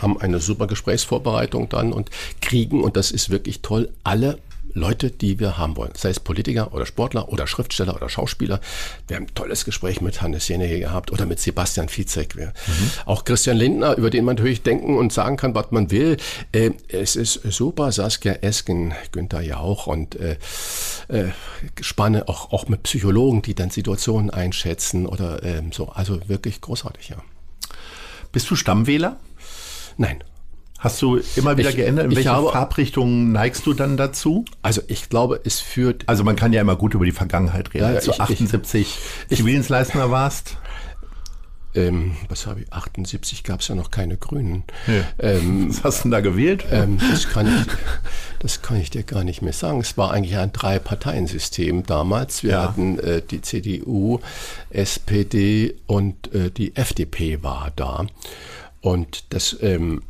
[0.00, 4.38] haben eine super Gesprächsvorbereitung dann und kriegen, und das ist wirklich toll, alle
[4.74, 5.92] Leute, die wir haben wollen.
[5.96, 8.60] Sei es Politiker oder Sportler oder Schriftsteller oder Schauspieler.
[9.06, 12.36] Wir haben ein tolles Gespräch mit Hannes Jenege gehabt oder mit Sebastian Fitzek.
[12.36, 12.52] Wir,
[13.04, 16.16] Auch Christian Lindner, über den man natürlich denken und sagen kann, was man will.
[16.52, 17.92] Äh, es ist super.
[17.92, 20.38] Saskia Esken, Günther Jauch und äh,
[21.08, 21.28] äh,
[21.80, 25.90] Spanne auch, auch mit Psychologen, die dann Situationen einschätzen oder ähm, so.
[25.90, 27.16] Also wirklich großartig, ja.
[28.32, 29.18] Bist du Stammwähler?
[29.98, 30.24] Nein.
[30.82, 32.06] Hast du immer wieder Ich- geändert?
[32.06, 34.44] In welche habe- Farbrichtungen neigst du dann dazu?
[34.62, 37.84] Also ich glaube, es führt Also man kann ja immer gut über die Vergangenheit reden.
[37.84, 40.56] Ja, ja, Als du ich- ich- 78 Zivildienstleistender warst.
[41.74, 44.64] ähm, was habe ich, 78 gab es ja noch keine Grünen.
[44.88, 45.04] Ja.
[45.20, 46.64] Ähm, Was hast du denn da gewählt?
[46.72, 47.72] ähm, das, kann ich,
[48.40, 49.80] das kann ich dir gar nicht mehr sagen.
[49.80, 52.42] Es war eigentlich ein Drei-Parteien-System damals.
[52.42, 52.62] Wir Ja.
[52.64, 54.18] hatten äh, die CDU,
[54.70, 58.04] SPD und äh, die FDP war da.
[58.80, 60.02] Und das, ähm,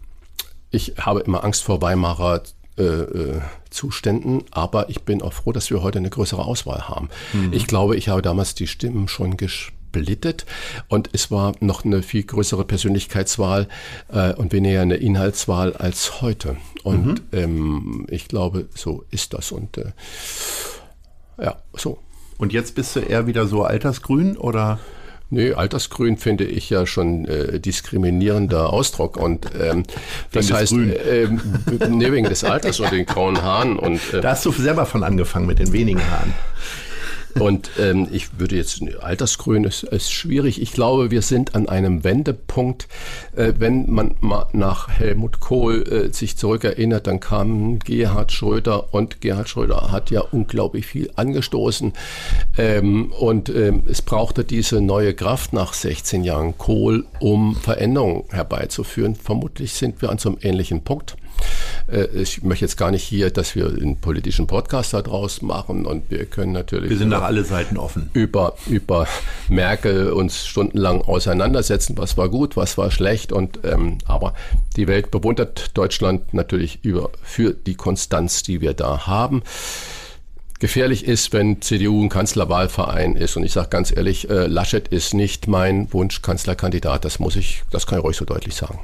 [0.72, 2.42] ich habe immer Angst vor Weimarer
[2.78, 7.08] äh, äh, Zuständen, aber ich bin auch froh, dass wir heute eine größere Auswahl haben.
[7.52, 10.46] Ich glaube, ich habe damals die Stimmen schon gesplittet
[10.88, 13.68] und es war noch eine viel größere Persönlichkeitswahl
[14.08, 16.56] äh, und weniger eine Inhaltswahl als heute.
[16.82, 19.92] Und ähm, ich glaube, so ist das und äh,
[21.38, 21.98] ja, so.
[22.38, 24.78] Und jetzt bist du eher wieder so altersgrün oder?
[25.34, 29.84] Nee, Altersgrün finde ich ja schon äh, diskriminierender Ausdruck und ähm,
[30.30, 31.40] das heißt, ähm,
[31.88, 35.02] nee, wegen des Alters und den grauen Haaren und äh, Da hast du selber von
[35.02, 36.34] angefangen mit den wenigen Haaren.
[37.38, 40.60] Und ähm, ich würde jetzt, Altersgrün ist, ist schwierig.
[40.60, 42.88] Ich glaube, wir sind an einem Wendepunkt.
[43.36, 49.20] Äh, wenn man mal nach Helmut Kohl äh, sich zurückerinnert, dann kam Gerhard Schröder und
[49.20, 51.92] Gerhard Schröder hat ja unglaublich viel angestoßen.
[52.58, 59.14] Ähm, und ähm, es brauchte diese neue Kraft nach 16 Jahren Kohl, um Veränderungen herbeizuführen.
[59.14, 61.16] Vermutlich sind wir an so einem ähnlichen Punkt.
[61.88, 66.10] Äh, Ich möchte jetzt gar nicht hier, dass wir einen politischen Podcast daraus machen und
[66.10, 68.10] wir können natürlich Wir sind nach alle Seiten offen.
[68.12, 69.06] über, über
[69.48, 73.32] Merkel uns stundenlang auseinandersetzen, was war gut, was war schlecht.
[73.32, 74.34] Und, ähm, aber
[74.76, 79.42] die Welt bewundert Deutschland natürlich über, für die Konstanz, die wir da haben.
[80.58, 83.36] Gefährlich ist, wenn CDU ein Kanzlerwahlverein ist.
[83.36, 87.04] Und ich sage ganz ehrlich, äh, Laschet ist nicht mein Wunschkanzlerkandidat.
[87.04, 88.78] Das muss ich, das kann ich ruhig so deutlich sagen.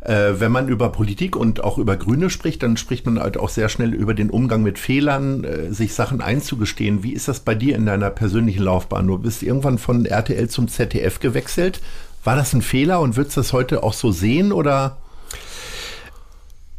[0.00, 3.50] Äh, wenn man über Politik und auch über Grüne spricht, dann spricht man halt auch
[3.50, 7.02] sehr schnell über den Umgang mit Fehlern, äh, sich Sachen einzugestehen.
[7.02, 9.06] Wie ist das bei dir in deiner persönlichen Laufbahn?
[9.06, 11.80] Du bist irgendwann von RTL zum ZDF gewechselt.
[12.24, 14.96] War das ein Fehler und würdest du das heute auch so sehen oder?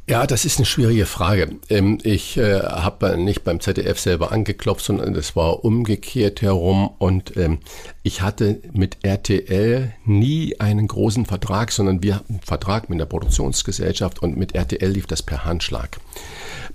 [0.09, 1.59] Ja, das ist eine schwierige Frage.
[1.69, 6.89] Ähm, Ich äh, habe nicht beim ZDF selber angeklopft, sondern es war umgekehrt herum.
[6.97, 7.59] Und ähm,
[8.03, 13.05] ich hatte mit RTL nie einen großen Vertrag, sondern wir hatten einen Vertrag mit der
[13.05, 15.99] Produktionsgesellschaft und mit RTL lief das per Handschlag.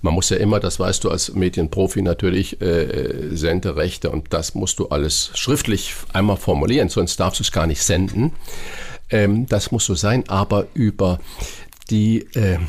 [0.01, 4.79] Man muss ja immer, das weißt du als Medienprofi natürlich, äh, Senderechte und das musst
[4.79, 8.31] du alles schriftlich einmal formulieren, sonst darfst du es gar nicht senden.
[9.09, 11.19] Ähm, das muss so sein, aber über
[11.89, 12.59] die äh,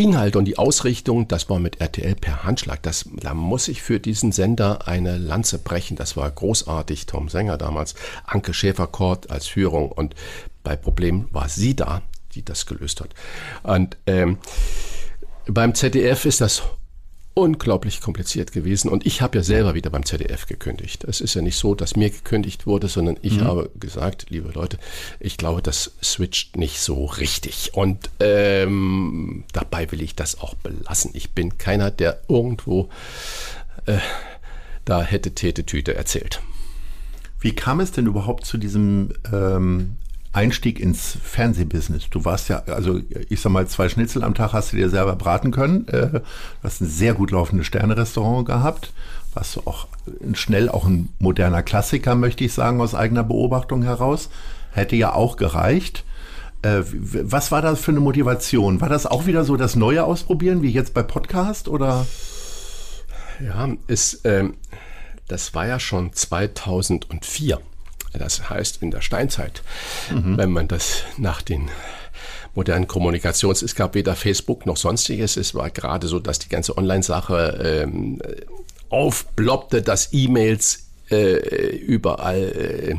[0.00, 2.80] Inhalte und die Ausrichtung, das war mit RTL per Handschlag.
[2.84, 5.96] Das, da muss ich für diesen Sender eine Lanze brechen.
[5.96, 7.06] Das war großartig.
[7.06, 10.14] Tom Sänger damals, Anke Schäfer-Kort als Führung und
[10.62, 12.02] bei Problem war sie da,
[12.34, 13.12] die das gelöst hat.
[13.64, 14.38] Und ähm,
[15.46, 16.62] beim ZDF ist das
[17.38, 18.88] unglaublich kompliziert gewesen.
[18.88, 21.04] Und ich habe ja selber wieder beim ZDF gekündigt.
[21.04, 23.44] Es ist ja nicht so, dass mir gekündigt wurde, sondern ich mhm.
[23.44, 24.76] habe gesagt, liebe Leute,
[25.20, 27.70] ich glaube, das switcht nicht so richtig.
[27.74, 31.12] Und ähm, dabei will ich das auch belassen.
[31.14, 32.88] Ich bin keiner, der irgendwo
[33.86, 33.98] äh,
[34.84, 36.40] da hätte Tete Tüte erzählt.
[37.40, 39.96] Wie kam es denn überhaupt zu diesem ähm,
[40.32, 42.10] Einstieg ins Fernsehbusiness.
[42.10, 45.16] Du warst ja, also ich sag mal, zwei Schnitzel am Tag hast du dir selber
[45.16, 45.88] braten können.
[45.88, 46.22] Äh, du
[46.62, 48.92] hast ein sehr gut laufendes Sterne-Restaurant gehabt.
[49.34, 49.86] Warst du auch
[50.34, 54.30] schnell auch ein moderner Klassiker, möchte ich sagen, aus eigener Beobachtung heraus.
[54.72, 56.04] Hätte ja auch gereicht.
[56.62, 58.80] Äh, was war das für eine Motivation?
[58.80, 62.06] War das auch wieder so das Neue ausprobieren, wie jetzt bei Podcast oder?
[63.40, 64.54] Ja, ist, ähm,
[65.28, 67.60] das war ja schon 2004.
[68.12, 69.62] Das heißt in der Steinzeit,
[70.10, 70.36] mhm.
[70.36, 71.68] wenn man das nach den
[72.54, 76.76] modernen Kommunikations, es gab weder Facebook noch sonstiges, es war gerade so, dass die ganze
[76.76, 78.20] Online-Sache ähm,
[78.88, 82.96] aufploppte, dass E-Mails äh, überall äh,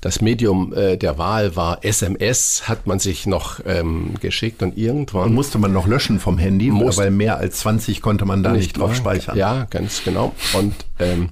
[0.00, 5.24] das Medium äh, der Wahl war SMS, hat man sich noch ähm, geschickt und irgendwann.
[5.24, 8.62] Und musste man noch löschen vom Handy, weil mehr als 20 konnte man da nicht,
[8.62, 9.36] nicht drauf speichern.
[9.36, 10.34] Ja, ganz genau.
[10.54, 11.30] Und ähm,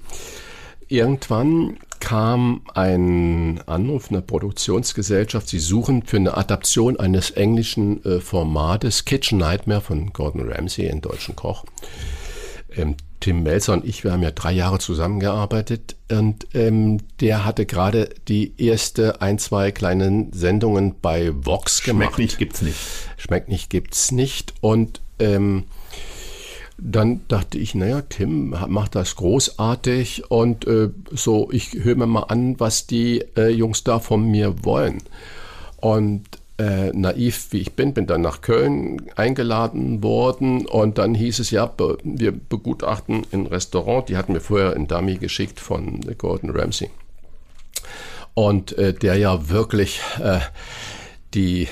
[0.89, 5.49] irgendwann kam ein Anruf einer Produktionsgesellschaft.
[5.49, 11.01] Sie suchen für eine Adaption eines englischen äh, Formates Kitchen Nightmare von Gordon Ramsay, in
[11.01, 11.65] deutschen Koch.
[12.77, 17.65] Ähm, Tim Melzer und ich, wir haben ja drei Jahre zusammengearbeitet und ähm, der hatte
[17.65, 22.17] gerade die erste ein, zwei kleinen Sendungen bei Vox gemacht.
[22.17, 22.77] Schmeckt nicht, gibt's nicht.
[23.17, 24.53] Schmeckt nicht, gibt's nicht.
[24.61, 25.65] Und ähm,
[26.77, 32.25] dann dachte ich, naja, Tim macht das großartig und äh, so, ich höre mir mal
[32.25, 35.03] an, was die äh, Jungs da von mir wollen.
[35.77, 36.25] Und
[36.59, 41.51] äh, naiv wie ich bin, bin dann nach Köln eingeladen worden und dann hieß es
[41.51, 46.51] ja, be wir begutachten ein Restaurant, die hatten mir vorher ein Dummy geschickt von Gordon
[46.51, 46.91] Ramsay.
[48.35, 50.41] Und äh, der ja wirklich äh,
[51.35, 51.69] die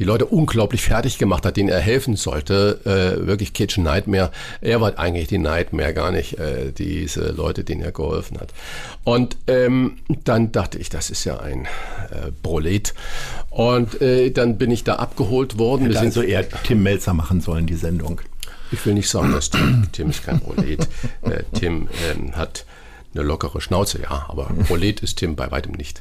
[0.00, 2.80] die Leute unglaublich fertig gemacht hat, denen er helfen sollte.
[2.86, 4.32] Äh, wirklich Kitchen Nightmare.
[4.62, 8.54] Er war eigentlich die Nightmare, gar nicht äh, diese Leute, denen er geholfen hat.
[9.04, 12.94] Und ähm, dann dachte ich, das ist ja ein äh, Prolet.
[13.50, 15.86] Und äh, dann bin ich da abgeholt worden.
[15.86, 18.22] Hätte also eher Tim Melzer machen sollen, die Sendung.
[18.72, 20.80] Ich will nicht sagen, dass Tim, Tim ist kein Prolet.
[21.22, 22.64] Äh, Tim ähm, hat
[23.14, 26.00] eine lockere Schnauze, ja, aber Prolet ist Tim bei weitem nicht.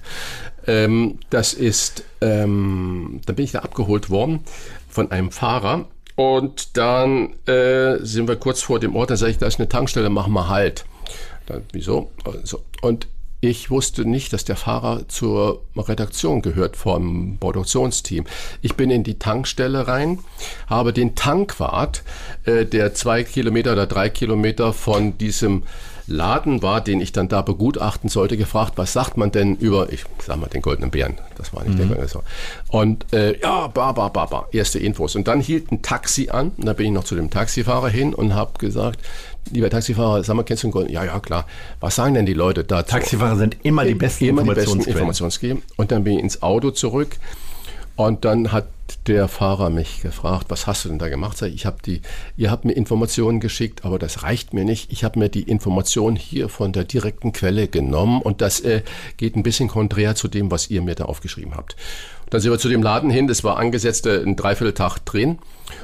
[0.67, 4.41] Ähm, das ist, ähm, dann bin ich da abgeholt worden
[4.89, 9.37] von einem Fahrer und dann äh, sind wir kurz vor dem Ort, dann sage ich,
[9.37, 10.85] da ist eine Tankstelle, machen wir halt.
[11.45, 12.11] Dann, wieso?
[12.25, 13.07] Also, und
[13.41, 18.25] ich wusste nicht, dass der Fahrer zur Redaktion gehört vom Produktionsteam.
[18.61, 20.19] Ich bin in die Tankstelle rein,
[20.67, 22.03] habe den Tankwart,
[22.43, 25.63] äh, der zwei Kilometer oder drei Kilometer von diesem
[26.09, 30.05] Laden war, den ich dann da begutachten sollte, gefragt, was sagt man denn über, ich
[30.25, 31.17] sag mal, den goldenen Bären.
[31.37, 31.89] Das war nicht mhm.
[31.89, 32.23] der goldene
[32.67, 35.15] Und äh, ja, ba, ba, ba, ba, erste Infos.
[35.15, 36.51] Und dann hielt ein Taxi an.
[36.57, 38.99] Und da bin ich noch zu dem Taxifahrer hin und habe gesagt,
[39.51, 40.93] lieber Taxifahrer, sag mal, kennst du den goldenen?
[40.93, 41.45] Ja, ja, klar.
[41.79, 42.91] Was sagen denn die Leute dazu?
[42.91, 45.61] Taxifahrer sind immer die besten immer die besten Informationsgeber.
[45.77, 47.17] Und dann bin ich ins Auto zurück.
[47.99, 48.69] Und dann hat
[49.07, 51.41] der Fahrer mich gefragt, was hast du denn da gemacht?
[51.41, 52.01] Ich habe die,
[52.37, 54.89] ihr habt mir Informationen geschickt, aber das reicht mir nicht.
[54.93, 58.83] Ich habe mir die Informationen hier von der direkten Quelle genommen und das äh,
[59.17, 61.75] geht ein bisschen konträr zu dem, was ihr mir da aufgeschrieben habt.
[62.29, 65.39] Dann sind wir zu dem Laden hin, das war angesetzt äh, ein Dreivierteltag drehen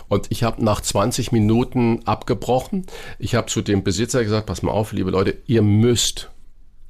[0.08, 2.86] und ich habe nach 20 Minuten abgebrochen.
[3.20, 6.30] Ich habe zu dem Besitzer gesagt, pass mal auf, liebe Leute, ihr müsst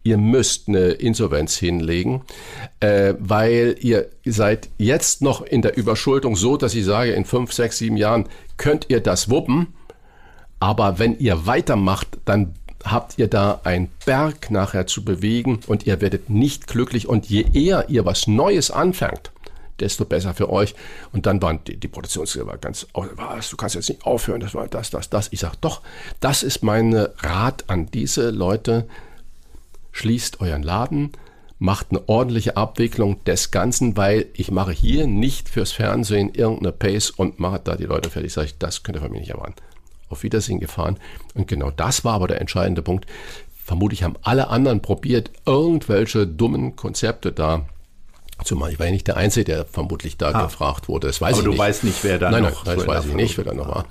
[0.06, 2.22] ihr müsst eine Insolvenz hinlegen,
[2.80, 7.52] äh, weil ihr seid jetzt noch in der Überschuldung so, dass ich sage, in fünf,
[7.52, 9.74] sechs, sieben Jahren könnt ihr das wuppen.
[10.60, 16.00] Aber wenn ihr weitermacht, dann habt ihr da einen Berg nachher zu bewegen und ihr
[16.02, 17.10] werdet nicht glücklich.
[17.10, 19.32] Und je eher ihr was Neues anfängt,
[19.80, 20.76] desto besser für euch.
[21.13, 24.68] Und dann waren die, die Produktionsgeber ganz, was, du kannst jetzt nicht aufhören, das war
[24.68, 25.30] das, das, das.
[25.32, 25.82] Ich sage, doch,
[26.20, 28.88] das ist mein Rat an diese Leute,
[29.96, 31.14] schließt euren Laden,
[31.58, 37.12] macht eine ordentliche Abwicklung des Ganzen, weil ich mache hier nicht fürs Fernsehen irgendeine Pace
[37.12, 38.34] und mache da die Leute fertig.
[38.34, 39.56] Sage ich, das könnt ihr von mir nicht erwarten.
[40.10, 40.98] Auf Wiedersehen gefahren.
[41.34, 43.06] Und genau das war aber der entscheidende Punkt.
[43.64, 47.66] Vermutlich haben alle anderen probiert, irgendwelche dummen Konzepte da
[48.43, 50.43] Zumal ich war ja nicht der Einzige, der vermutlich da ah.
[50.43, 51.08] gefragt wurde.
[51.08, 51.60] Das weiß Aber ich du nicht.
[51.60, 52.65] weißt nicht, wer da nein, noch.
[52.65, 53.86] Nein, das weiß ich nicht, wer da noch war.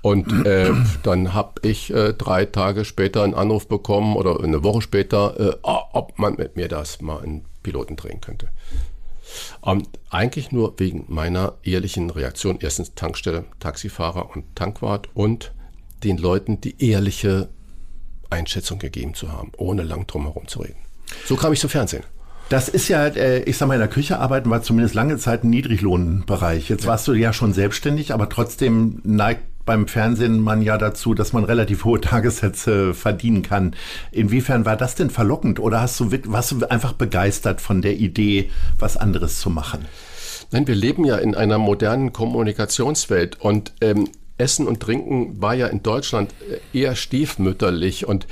[0.00, 4.82] Und äh, dann habe ich äh, drei Tage später einen Anruf bekommen oder eine Woche
[4.82, 8.48] später, äh, ob man mit mir das mal in Piloten drehen könnte.
[9.60, 12.58] Und eigentlich nur wegen meiner ehrlichen Reaktion.
[12.60, 15.52] Erstens Tankstelle, Taxifahrer und Tankwart und
[16.02, 17.48] den Leuten die ehrliche
[18.30, 20.80] Einschätzung gegeben zu haben, ohne lang drum herum zu reden.
[21.26, 22.04] So kam ich zum Fernsehen.
[22.52, 25.42] Das ist ja, äh, ich sag mal, in der Küche arbeiten war zumindest lange Zeit
[25.42, 26.68] ein Niedriglohnbereich.
[26.68, 31.32] Jetzt warst du ja schon selbstständig, aber trotzdem neigt beim Fernsehen man ja dazu, dass
[31.32, 33.74] man relativ hohe Tagessätze verdienen kann.
[34.10, 38.50] Inwiefern war das denn verlockend oder hast du, warst du einfach begeistert von der Idee,
[38.78, 39.86] was anderes zu machen?
[40.50, 44.10] Nein, wir leben ja in einer modernen Kommunikationswelt und ähm,
[44.42, 46.34] Essen und Trinken war ja in Deutschland
[46.72, 48.26] äh, eher stiefmütterlich und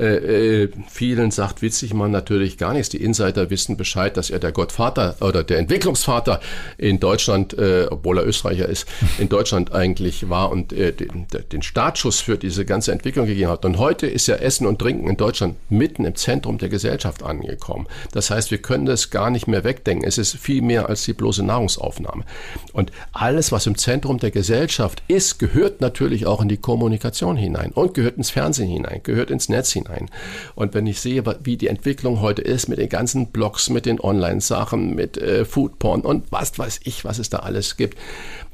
[0.00, 2.88] äh, äh, vielen sagt witzig man natürlich gar nichts.
[2.88, 6.40] Die Insider wissen Bescheid, dass er der Gottvater oder der Entwicklungsvater
[6.78, 11.60] in Deutschland, äh, obwohl er Österreicher ist, in Deutschland eigentlich war und äh, den, den
[11.60, 13.66] Startschuss für diese ganze Entwicklung gegeben hat.
[13.66, 17.86] Und heute ist ja Essen und Trinken in Deutschland mitten im Zentrum der Gesellschaft angekommen.
[18.12, 20.08] Das heißt, wir können das gar nicht mehr wegdenken.
[20.08, 22.24] Es ist viel mehr als die bloße Nahrungsaufnahme.
[22.72, 25.49] Und alles, was im Zentrum der Gesellschaft ist, gehört
[25.80, 30.08] natürlich auch in die Kommunikation hinein und gehört ins Fernsehen hinein, gehört ins Netz hinein.
[30.54, 34.00] Und wenn ich sehe, wie die Entwicklung heute ist mit den ganzen Blogs, mit den
[34.00, 37.98] Online-Sachen, mit äh, Foodporn und was weiß ich, was es da alles gibt,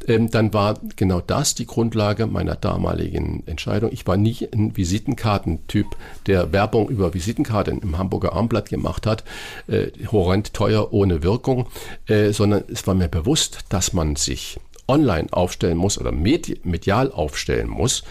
[0.06, 3.90] ähm, dann war genau das die Grundlage meiner damaligen Entscheidung.
[3.92, 5.86] Ich war nie ein Visitenkartentyp,
[6.26, 9.24] der Werbung über Visitenkarten im Hamburger Armblatt gemacht hat,
[9.68, 11.66] äh, horrend teuer, ohne Wirkung,
[12.06, 17.68] äh, sondern es war mir bewusst, dass man sich online aufstellen muss oder medial aufstellen
[17.68, 18.04] muss.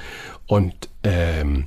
[0.48, 1.66] Und ähm,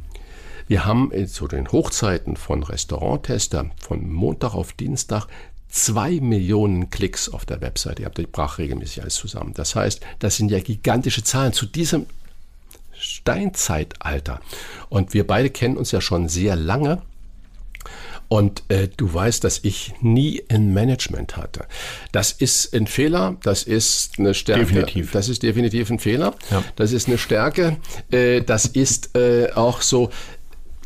[0.67, 5.27] wir haben zu den Hochzeiten von Restauranttester von Montag auf Dienstag
[5.69, 8.03] zwei Millionen Klicks auf der Webseite.
[8.03, 9.55] Ihr habt, ich brach regelmäßig alles zusammen.
[9.55, 12.07] Das heißt, das sind ja gigantische Zahlen zu diesem
[12.93, 14.41] Steinzeitalter.
[14.89, 17.03] Und wir beide kennen uns ja schon sehr lange.
[18.29, 21.67] Und äh, du weißt, dass ich nie ein Management hatte.
[22.13, 24.67] Das ist ein Fehler, das ist eine Stärke.
[24.67, 25.13] Definitiv.
[25.13, 26.35] Das ist definitiv ein Fehler.
[26.51, 26.63] Ja.
[26.77, 27.79] Das ist eine Stärke.
[28.11, 30.11] Äh, das ist äh, auch so.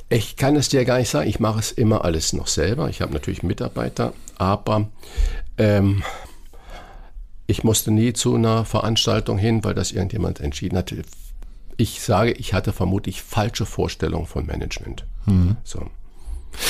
[0.08, 1.28] Ich kann es dir gar nicht sagen.
[1.28, 2.88] Ich mache es immer alles noch selber.
[2.90, 4.88] Ich habe natürlich Mitarbeiter, aber
[5.58, 6.04] ähm,
[7.46, 10.94] ich musste nie zu einer Veranstaltung hin, weil das irgendjemand entschieden hat.
[11.76, 15.04] Ich sage, ich hatte vermutlich falsche Vorstellungen von Management.
[15.26, 15.56] Mhm.
[15.64, 15.90] So.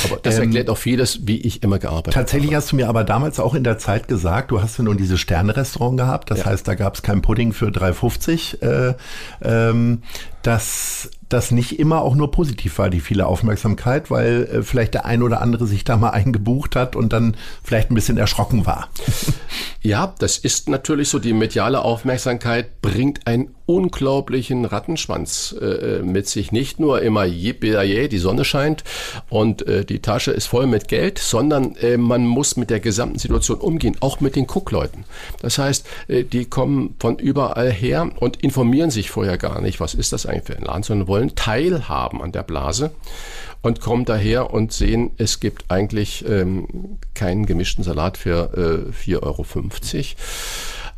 [0.05, 2.25] Aber das ähm, erklärt auch vieles, wie ich immer gearbeitet tatsächlich habe.
[2.27, 4.97] Tatsächlich hast du mir aber damals auch in der Zeit gesagt, du hast ja nun
[4.97, 6.47] dieses Sternrestaurant gehabt, das ja.
[6.47, 8.63] heißt, da gab es kein Pudding für 3,50.
[8.63, 8.95] Äh,
[9.43, 10.03] ähm,
[10.43, 15.07] dass das nicht immer auch nur positiv war, die viele Aufmerksamkeit, weil äh, vielleicht der
[15.07, 18.89] ein oder andere sich da mal eingebucht hat und dann vielleicht ein bisschen erschrocken war.
[19.81, 21.19] Ja, das ist natürlich so.
[21.19, 26.53] Die mediale Aufmerksamkeit bringt einen unglaublichen Rattenschwanz äh, mit sich.
[26.53, 28.85] Nicht nur immer yippie die Sonne scheint
[29.29, 33.19] und äh, die Tasche ist voll mit Geld, sondern äh, man muss mit der gesamten
[33.19, 35.05] Situation umgehen, auch mit den Cookleuten.
[35.41, 39.95] Das heißt, äh, die kommen von überall her und informieren sich vorher gar nicht, was
[39.95, 42.93] ist das eigentlich für ein Laden, sondern wollen teilhaben an der Blase
[43.61, 49.23] und kommen daher und sehen, es gibt eigentlich ähm, keinen gemischten Salat für äh, 4,50
[49.23, 49.45] Euro.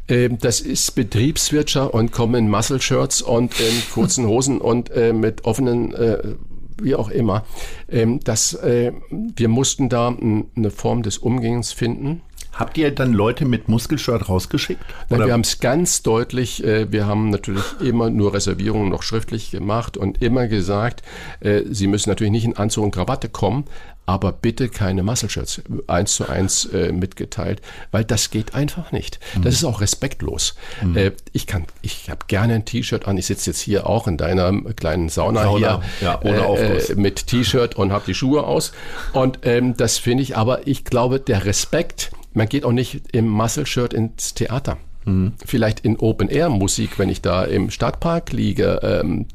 [0.07, 5.44] Ähm, das ist Betriebswirtschaft und kommen in Muscle-Shirts und in kurzen Hosen und äh, mit
[5.44, 6.35] offenen äh,
[6.81, 7.44] wie auch immer.
[7.88, 12.23] Ähm, das, äh, wir mussten da eine Form des Umgehens finden.
[12.54, 14.84] Habt ihr dann Leute mit Muskelshirt rausgeschickt?
[15.08, 19.50] Nein, wir haben es ganz deutlich, äh, wir haben natürlich immer nur Reservierungen noch schriftlich
[19.50, 21.02] gemacht und immer gesagt,
[21.40, 23.64] äh, sie müssen natürlich nicht in Anzug und Krawatte kommen,
[24.06, 29.18] aber bitte keine Muscle-Shirts eins zu eins äh, mitgeteilt, weil das geht einfach nicht.
[29.34, 29.42] Mhm.
[29.42, 30.54] Das ist auch respektlos.
[30.82, 30.96] Mhm.
[30.96, 33.16] Äh, ich kann, ich habe gerne ein T-Shirt an.
[33.16, 37.26] Ich sitze jetzt hier auch in deiner kleinen Sauna, Sauna hier ja, ohne äh, mit
[37.26, 38.72] T-Shirt und habe die Schuhe aus.
[39.12, 43.29] Und ähm, das finde ich, aber ich glaube, der Respekt man geht auch nicht im
[43.29, 44.77] Muscle-Shirt ins Theater.
[45.05, 45.33] Mhm.
[45.44, 48.81] Vielleicht in Open-Air-Musik, wenn ich da im Stadtpark liege.
[48.83, 49.27] Ähm,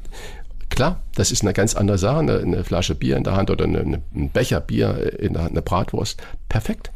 [0.68, 2.18] klar, das ist eine ganz andere Sache.
[2.18, 5.52] Eine, eine Flasche Bier in der Hand oder eine, ein Becher Bier in der Hand,
[5.52, 6.20] eine Bratwurst.
[6.48, 6.90] Perfekt.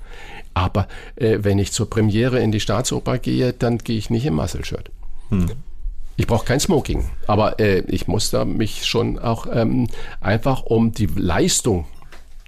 [0.52, 0.86] Aber
[1.16, 4.90] äh, wenn ich zur Premiere in die Staatsoper gehe, dann gehe ich nicht im Muscle-Shirt.
[5.30, 5.50] Mhm.
[6.16, 9.88] Ich brauche kein Smoking, aber äh, ich muss da mich schon auch ähm,
[10.20, 11.86] einfach um die Leistung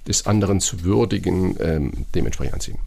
[0.07, 2.77] des anderen zu würdigen, ähm, dementsprechend anziehen.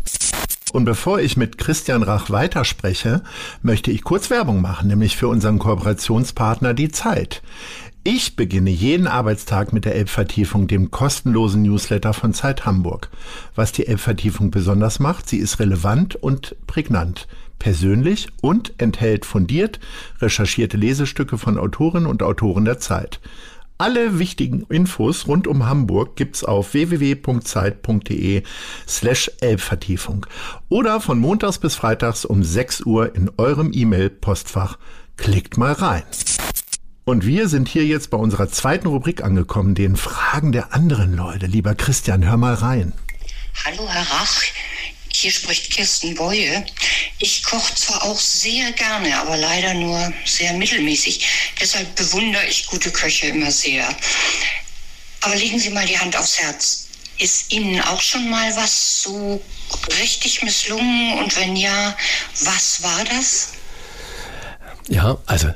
[0.72, 3.22] Und bevor ich mit Christian Rach weiterspreche,
[3.62, 7.42] möchte ich kurz Werbung machen, nämlich für unseren Kooperationspartner Die Zeit.
[8.02, 13.10] Ich beginne jeden Arbeitstag mit der Elbvertiefung, dem kostenlosen Newsletter von Zeit Hamburg.
[13.54, 17.28] Was die Elbvertiefung besonders macht, sie ist relevant und prägnant,
[17.58, 19.80] persönlich und enthält fundiert
[20.20, 23.20] recherchierte Lesestücke von Autorinnen und Autoren der Zeit.
[23.80, 28.42] Alle wichtigen Infos rund um Hamburg gibt's auf www.zeit.de
[28.86, 30.26] slash Elbvertiefung
[30.68, 34.76] oder von montags bis freitags um 6 Uhr in eurem E-Mail-Postfach.
[35.16, 36.02] Klickt mal rein.
[37.06, 41.46] Und wir sind hier jetzt bei unserer zweiten Rubrik angekommen, den Fragen der anderen Leute.
[41.46, 42.92] Lieber Christian, hör mal rein.
[43.64, 44.42] Hallo, Herr Rach.
[45.20, 46.64] Hier spricht Kirsten Beue.
[47.18, 51.26] Ich koche zwar auch sehr gerne, aber leider nur sehr mittelmäßig.
[51.60, 53.86] Deshalb bewundere ich gute Köche immer sehr.
[55.20, 56.86] Aber legen Sie mal die Hand aufs Herz.
[57.18, 59.42] Ist Ihnen auch schon mal was so
[60.00, 61.18] richtig misslungen?
[61.18, 61.94] Und wenn ja,
[62.40, 63.48] was war das?
[64.88, 65.48] Ja, also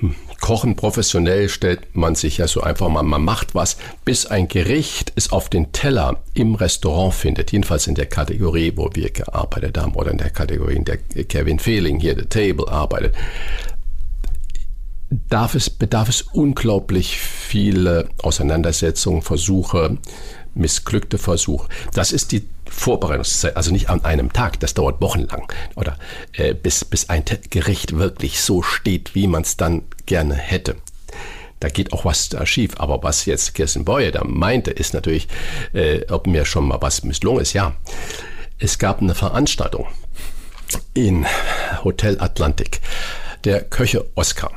[0.00, 0.14] hm,
[0.44, 5.10] Kochen professionell stellt man sich ja so einfach mal, man macht was, bis ein Gericht
[5.16, 9.94] es auf den Teller im Restaurant findet, jedenfalls in der Kategorie, wo wir gearbeitet haben,
[9.94, 13.14] oder in der Kategorie, in der Kevin Fehling hier, The Table, arbeitet.
[15.30, 19.96] Darf es, bedarf es unglaublich viele Auseinandersetzungen, Versuche,
[20.54, 21.68] missglückte Versuche.
[21.92, 25.98] Das ist die Vorbereitungszeit, also nicht an einem Tag, das dauert wochenlang oder
[26.32, 30.76] äh, bis, bis ein Gericht wirklich so steht, wie man es dann gerne hätte.
[31.60, 32.72] Da geht auch was da schief.
[32.76, 35.28] Aber was jetzt Kirsten Boye da meinte, ist natürlich,
[35.72, 37.54] äh, ob mir schon mal was misslungen ist.
[37.54, 37.74] Ja,
[38.58, 39.86] es gab eine Veranstaltung
[40.92, 41.26] in
[41.82, 42.80] Hotel Atlantik.
[43.44, 44.52] Der Köche Oscar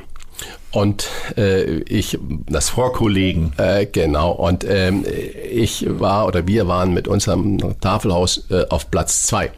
[0.70, 3.52] und äh, ich, das Vorkollegen.
[3.56, 4.32] Äh, genau.
[4.32, 5.04] Und ähm,
[5.50, 9.50] ich war oder wir waren mit unserem Tafelhaus äh, auf Platz zwei.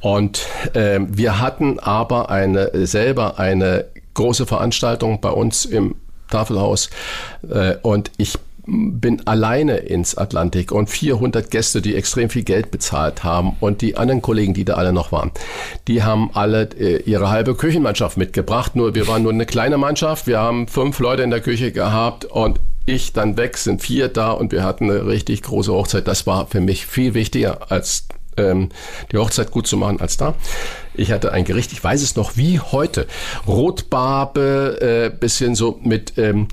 [0.00, 5.96] Und äh, wir hatten aber eine selber eine große Veranstaltung bei uns im
[6.30, 6.90] Tafelhaus
[7.48, 13.22] äh, und ich bin alleine ins Atlantik und 400 Gäste, die extrem viel Geld bezahlt
[13.24, 15.30] haben und die anderen Kollegen, die da alle noch waren,
[15.88, 18.74] die haben alle äh, ihre halbe Küchenmannschaft mitgebracht.
[18.74, 20.26] Nur wir waren nur eine kleine Mannschaft.
[20.26, 24.30] Wir haben fünf Leute in der Küche gehabt und ich dann weg, sind vier da
[24.30, 26.06] und wir hatten eine richtig große Hochzeit.
[26.06, 28.06] Das war für mich viel wichtiger als
[28.36, 28.70] ähm,
[29.12, 30.34] die Hochzeit gut zu machen als da.
[30.94, 33.06] Ich hatte ein Gericht, ich weiß es noch wie heute.
[33.46, 36.48] Rotbarbe, äh, bisschen so mit ähm,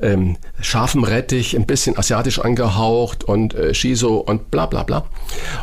[0.00, 5.04] ähm, scharfem Rettich, ein bisschen asiatisch angehaucht und äh, Shiso und bla bla bla.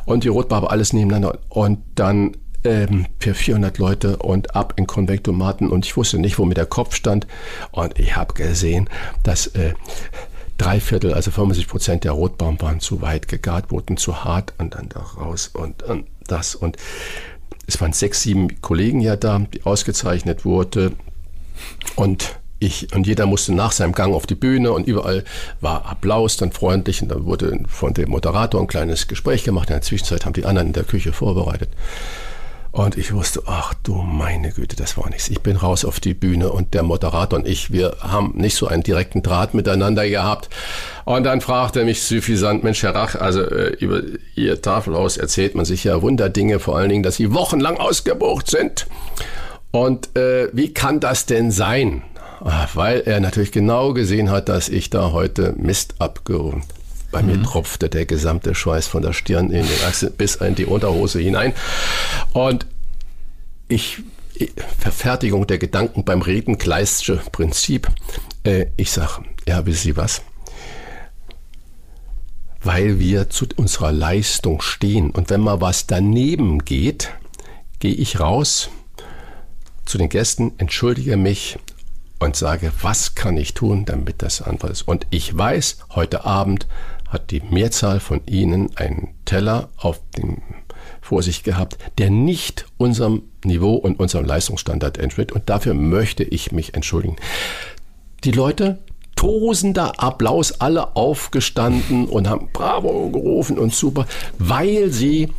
[0.06, 1.40] Und die Rotbarbe alles nebeneinander.
[1.50, 6.46] Und dann ähm, für 400 Leute und ab in Konvektomaten und ich wusste nicht, wo
[6.46, 7.28] mir der Kopf stand.
[7.72, 8.90] Und ich habe gesehen,
[9.24, 9.74] dass äh,
[10.58, 14.76] drei Viertel, also 75 Prozent der Rotbaum waren zu weit gegart, wurden zu hart und
[14.76, 16.56] dann da raus und, und das.
[16.56, 16.78] Und
[17.68, 20.94] es waren sechs, sieben Kollegen ja da, die ausgezeichnet wurde.
[21.96, 25.24] Und ich, und jeder musste nach seinem Gang auf die Bühne und überall
[25.62, 29.70] war Applaus, dann freundlich und dann wurde von dem Moderator ein kleines Gespräch gemacht.
[29.70, 31.70] In der Zwischenzeit haben die anderen in der Küche vorbereitet.
[32.76, 35.30] Und ich wusste, ach du meine Güte, das war nichts.
[35.30, 38.68] Ich bin raus auf die Bühne und der Moderator und ich, wir haben nicht so
[38.68, 40.50] einen direkten Draht miteinander gehabt.
[41.06, 44.02] Und dann fragte mich suffisant, Mensch, Herr Rach, also äh, über
[44.36, 48.88] Ihr Tafelhaus erzählt man sich ja Wunderdinge, vor allen Dingen, dass Sie wochenlang ausgebucht sind.
[49.72, 52.02] Und äh, wie kann das denn sein?
[52.42, 56.64] Ah, weil er natürlich genau gesehen hat, dass ich da heute Mist abgehoben
[57.16, 57.44] bei mir mhm.
[57.44, 61.54] tropfte der gesamte Schweiß von der Stirn in den Achsel bis in die Unterhose hinein.
[62.34, 62.66] Und
[63.70, 64.04] ich,
[64.78, 67.90] Verfertigung der Gedanken beim Reden, Kleistsche Prinzip.
[68.44, 70.24] Äh, ich sage, ja, wissen Sie was?
[72.62, 75.12] Weil wir zu unserer Leistung stehen.
[75.12, 77.12] Und wenn mal was daneben geht,
[77.80, 78.70] gehe ich raus
[79.86, 81.60] zu den Gästen, entschuldige mich
[82.20, 84.82] und sage, was kann ich tun, damit das anders ist.
[84.82, 86.68] Und ich weiß, heute Abend
[87.10, 90.42] hat die Mehrzahl von ihnen einen Teller auf dem
[91.02, 95.32] vor sich gehabt, der nicht unserem Niveau und unserem Leistungsstandard entspricht.
[95.32, 97.16] Und dafür möchte ich mich entschuldigen.
[98.24, 98.80] Die Leute,
[99.16, 104.08] tosender Applaus, alle aufgestanden und haben Bravo gerufen und super,
[104.40, 105.32] weil sie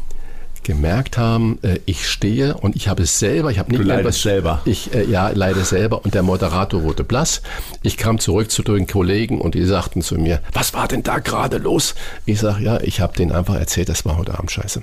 [0.67, 4.61] gemerkt haben, äh, ich stehe und ich habe es selber, ich habe nicht du selber.
[4.65, 7.41] Ich äh, ja leide selber und der Moderator wurde blass.
[7.83, 11.21] Ich kam zurück zu den Kollegen und die sagten zu mir, was war denn da
[11.21, 11.95] gerade los?
[12.27, 14.83] Ich sage, ja, ich habe denen einfach erzählt, das war heute Abend scheiße.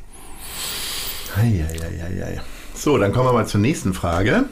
[1.35, 2.39] Eieieiei.
[2.73, 4.45] So, dann kommen wir mal zur nächsten Frage.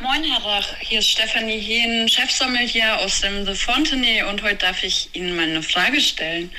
[0.00, 0.66] Moin, Herr Rach.
[0.80, 5.48] Hier ist Stefanie Hehn, Chefsommelier aus dem The Fontenay und heute darf ich Ihnen mal
[5.48, 6.50] eine Frage stellen.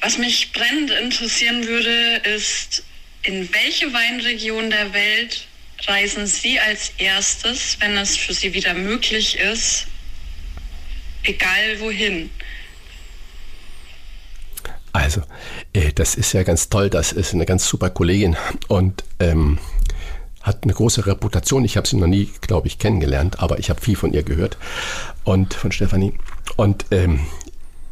[0.00, 2.84] Was mich brennend interessieren würde, ist,
[3.22, 5.46] in welche Weinregion der Welt
[5.86, 9.86] reisen Sie als erstes, wenn es für Sie wieder möglich ist,
[11.24, 12.30] egal wohin?
[14.92, 15.22] Also,
[15.72, 16.88] äh, das ist ja ganz toll.
[16.88, 18.36] Das ist eine ganz super Kollegin
[18.68, 19.58] und ähm,
[20.40, 21.64] hat eine große Reputation.
[21.64, 24.56] Ich habe sie noch nie, glaube ich, kennengelernt, aber ich habe viel von ihr gehört
[25.24, 26.14] und von Stefanie.
[26.56, 27.26] Und ähm,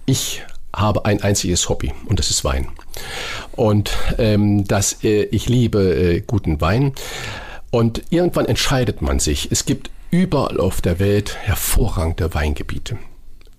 [0.06, 0.42] ich
[0.74, 2.68] habe ein einziges Hobby und das ist Wein.
[3.52, 6.92] Und ähm, das, äh, ich liebe äh, guten Wein.
[7.70, 9.50] Und irgendwann entscheidet man sich.
[9.50, 12.98] Es gibt überall auf der Welt hervorragende Weingebiete.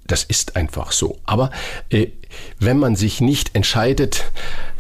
[0.06, 1.18] Das ist einfach so.
[1.26, 1.52] Aber
[1.90, 2.08] äh,
[2.60, 4.26] wenn man sich nicht entscheidet,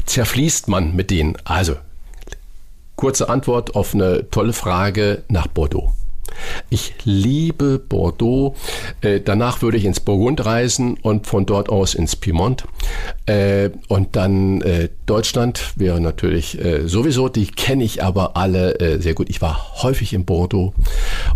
[0.05, 1.37] zerfließt man mit denen.
[1.45, 1.75] Also,
[2.95, 5.93] kurze Antwort auf eine tolle Frage nach Bordeaux.
[6.69, 8.55] Ich liebe Bordeaux.
[9.01, 12.65] Äh, danach würde ich ins Burgund reisen und von dort aus ins Piemont.
[13.25, 19.01] Äh, und dann äh, Deutschland wäre natürlich äh, sowieso, die kenne ich aber alle äh,
[19.01, 19.29] sehr gut.
[19.29, 20.73] Ich war häufig in Bordeaux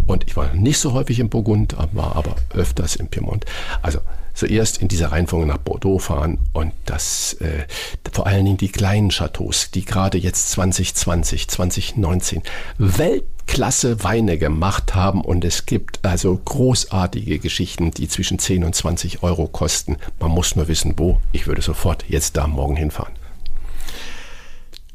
[0.05, 3.45] und ich war nicht so häufig in Burgund, war aber öfters im Piemont.
[3.81, 3.99] Also
[4.37, 7.65] zuerst in dieser Reihenfolge nach Bordeaux fahren und das äh,
[8.11, 12.43] vor allen Dingen die kleinen Chateaus, die gerade jetzt 2020, 2019
[12.77, 19.23] Weltklasse Weine gemacht haben und es gibt also großartige Geschichten, die zwischen 10 und 20
[19.23, 19.97] Euro kosten.
[20.19, 21.19] Man muss nur wissen, wo.
[21.31, 23.13] Ich würde sofort jetzt da morgen hinfahren.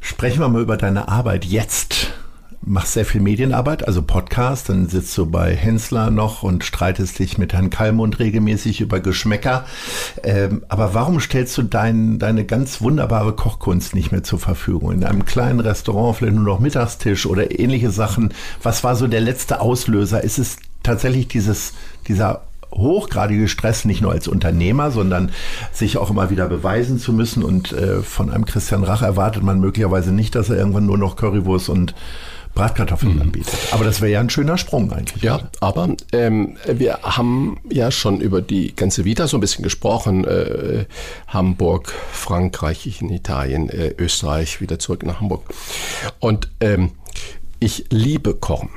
[0.01, 2.13] Sprechen wir mal über deine Arbeit jetzt
[2.65, 7.39] machst sehr viel Medienarbeit, also Podcast, dann sitzt du bei Hensler noch und streitest dich
[7.39, 9.65] mit Herrn Kallmund regelmäßig über Geschmäcker.
[10.23, 14.93] Ähm, aber warum stellst du dein, deine ganz wunderbare Kochkunst nicht mehr zur Verfügung?
[14.93, 18.33] In einem kleinen Restaurant, vielleicht nur noch Mittagstisch oder ähnliche Sachen.
[18.63, 20.23] Was war so der letzte Auslöser?
[20.23, 21.75] Ist es tatsächlich dieses,
[22.07, 25.31] dieser hochgradige Stress, nicht nur als Unternehmer, sondern
[25.73, 27.43] sich auch immer wieder beweisen zu müssen.
[27.43, 31.17] Und äh, von einem Christian Rach erwartet man möglicherweise nicht, dass er irgendwann nur noch
[31.17, 31.95] Currywurst und
[32.55, 33.23] Bratkartoffeln mhm.
[33.23, 33.55] anbietet.
[33.71, 35.23] Aber das wäre ja ein schöner Sprung eigentlich.
[35.23, 40.25] Ja, aber ähm, wir haben ja schon über die ganze Vita so ein bisschen gesprochen.
[40.25, 40.85] Äh,
[41.29, 45.43] Hamburg, Frankreich, in Italien, äh, Österreich, wieder zurück nach Hamburg.
[46.21, 46.93] Und ähm,
[47.59, 48.71] ich liebe Kochen.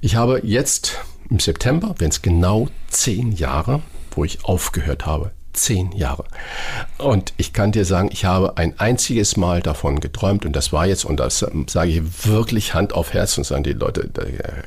[0.00, 0.98] Ich habe jetzt
[1.30, 3.82] im September, wenn es genau zehn Jahre,
[4.14, 6.24] wo ich aufgehört habe, zehn Jahre.
[6.98, 10.86] Und ich kann dir sagen, ich habe ein einziges Mal davon geträumt und das war
[10.86, 14.22] jetzt, und das sage ich wirklich Hand auf Herz und sagen die Leute, da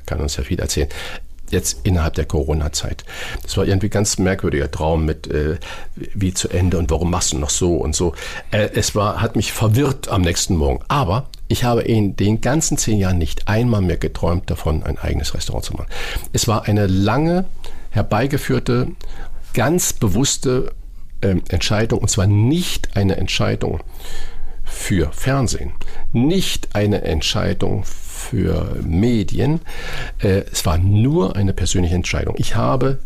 [0.06, 0.90] kann uns ja viel erzählen,
[1.52, 3.04] jetzt innerhalb der Corona-Zeit.
[3.44, 5.58] Das war irgendwie ganz merkwürdiger Traum mit äh,
[5.96, 8.14] wie zu Ende und warum machst du noch so und so.
[8.52, 10.84] Äh, es war, hat mich verwirrt am nächsten Morgen.
[10.88, 15.34] Aber ich habe in den ganzen zehn Jahren nicht einmal mehr geträumt davon, ein eigenes
[15.34, 15.88] Restaurant zu machen.
[16.34, 17.46] Es war eine lange
[17.92, 18.88] herbeigeführte
[19.56, 20.74] ganz bewusste
[21.22, 23.80] äh, Entscheidung, und zwar nicht eine Entscheidung
[24.64, 25.72] für Fernsehen,
[26.12, 29.62] nicht eine Entscheidung für Medien.
[30.20, 32.36] Äh, es war nur eine persönliche Entscheidung.
[32.38, 33.00] Ich habe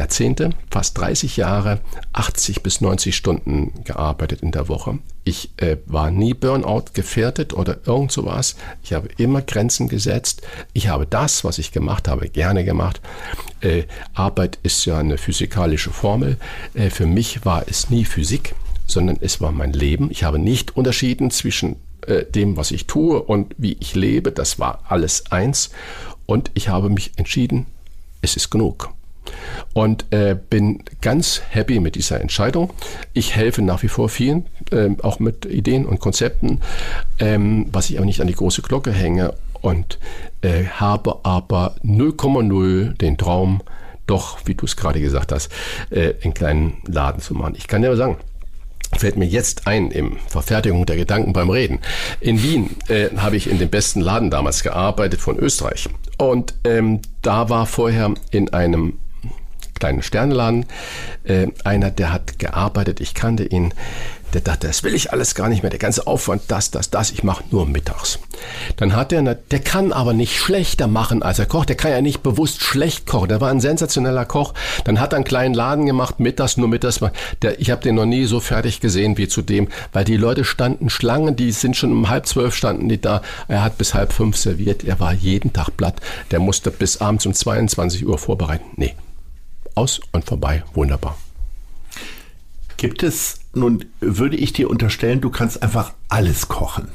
[0.00, 1.80] Jahrzehnte, fast 30 Jahre,
[2.14, 4.98] 80 bis 90 Stunden gearbeitet in der Woche.
[5.24, 8.56] Ich äh, war nie Burnout gefährdet oder irgend sowas.
[8.82, 10.40] Ich habe immer Grenzen gesetzt.
[10.72, 13.02] Ich habe das, was ich gemacht habe, gerne gemacht.
[13.60, 13.82] Äh,
[14.14, 16.38] Arbeit ist ja eine physikalische Formel.
[16.72, 18.54] Äh, für mich war es nie Physik,
[18.86, 20.10] sondern es war mein Leben.
[20.10, 21.76] Ich habe nicht unterschieden zwischen
[22.06, 24.32] äh, dem, was ich tue und wie ich lebe.
[24.32, 25.70] Das war alles eins.
[26.24, 27.66] Und ich habe mich entschieden,
[28.22, 28.94] es ist genug
[29.74, 32.72] und äh, bin ganz happy mit dieser Entscheidung.
[33.12, 36.60] Ich helfe nach wie vor vielen, äh, auch mit Ideen und Konzepten,
[37.18, 39.98] ähm, was ich aber nicht an die große Glocke hänge und
[40.42, 43.62] äh, habe aber 0,0 den Traum,
[44.06, 45.50] doch, wie du es gerade gesagt hast,
[45.90, 47.54] äh, einen kleinen Laden zu machen.
[47.56, 48.16] Ich kann dir aber sagen,
[48.96, 51.78] fällt mir jetzt ein im Verfertigung der Gedanken beim Reden.
[52.20, 55.88] In Wien äh, habe ich in dem besten Laden damals gearbeitet von Österreich.
[56.18, 58.98] Und ähm, da war vorher in einem
[59.80, 60.66] kleinen Sternladen.
[61.24, 63.74] Äh, einer, der hat gearbeitet, ich kannte ihn,
[64.32, 67.10] der dachte, das will ich alles gar nicht mehr, der ganze Aufwand, das, das, das,
[67.10, 68.18] ich mache nur mittags.
[68.76, 72.00] Dann hat er, der kann aber nicht schlechter machen als er kocht, der kann ja
[72.00, 74.54] nicht bewusst schlecht kochen, der war ein sensationeller Koch,
[74.84, 77.00] dann hat er einen kleinen Laden gemacht, mittags, nur mittags,
[77.42, 80.44] der, ich habe den noch nie so fertig gesehen wie zu dem, weil die Leute
[80.44, 84.12] standen Schlangen, die sind schon um halb zwölf standen die da, er hat bis halb
[84.12, 86.00] fünf serviert, er war jeden Tag platt,
[86.30, 88.94] der musste bis abends um 22 Uhr vorbereiten, nee,
[89.74, 90.64] aus und vorbei.
[90.74, 91.16] Wunderbar.
[92.76, 96.88] Gibt es, nun würde ich dir unterstellen, du kannst einfach alles kochen.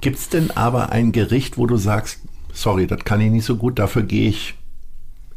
[0.00, 2.20] Gibt es denn aber ein Gericht, wo du sagst,
[2.52, 4.54] sorry, das kann ich nicht so gut, dafür gehe ich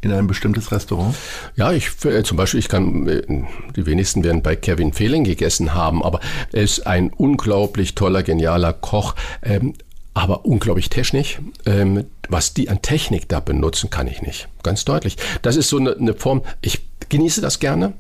[0.02, 1.16] in ein bestimmtes Restaurant?
[1.56, 3.22] Ja, ich äh, zum Beispiel, ich kann, äh,
[3.76, 6.22] die wenigsten werden bei Kevin Fehling gegessen haben, aber
[6.54, 9.16] er ist ein unglaublich toller, genialer Koch.
[9.42, 9.74] Ähm,
[10.14, 11.40] aber unglaublich technisch.
[11.66, 14.48] Ähm, was die an Technik da benutzen, kann ich nicht.
[14.64, 15.18] Ganz deutlich.
[15.42, 17.94] Das ist so eine, eine Form, ich genieße das gerne,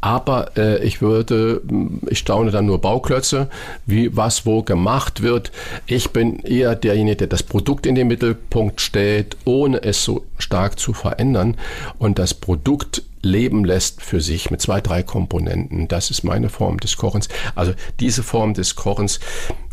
[0.00, 1.62] aber äh, ich würde,
[2.08, 3.48] ich staune dann nur Bauklötze,
[3.86, 5.52] wie was wo gemacht wird.
[5.86, 10.78] Ich bin eher derjenige, der das Produkt in den Mittelpunkt stellt, ohne es so stark
[10.78, 11.56] zu verändern
[11.98, 15.88] und das Produkt leben lässt für sich mit zwei, drei Komponenten.
[15.88, 17.28] Das ist meine Form des Kochens.
[17.54, 19.20] Also diese Form des Kochens,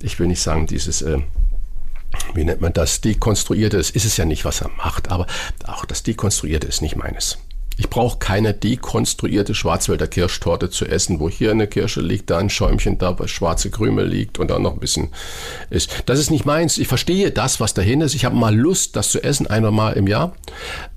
[0.01, 1.19] ich will nicht sagen, dieses äh,
[2.33, 5.27] wie nennt man das, dekonstruierte, das ist es ja nicht, was er macht, aber
[5.65, 7.37] auch das dekonstruierte ist nicht meines.
[7.77, 12.49] Ich brauche keine dekonstruierte Schwarzwälder Kirschtorte zu essen, wo hier eine Kirsche liegt, da ein
[12.49, 15.09] Schäumchen, da schwarze Krümel liegt und dann noch ein bisschen
[15.69, 16.03] ist.
[16.05, 16.77] Das ist nicht meins.
[16.77, 18.13] Ich verstehe das, was dahin ist.
[18.13, 20.35] Ich habe mal Lust, das zu essen, einmal im Jahr.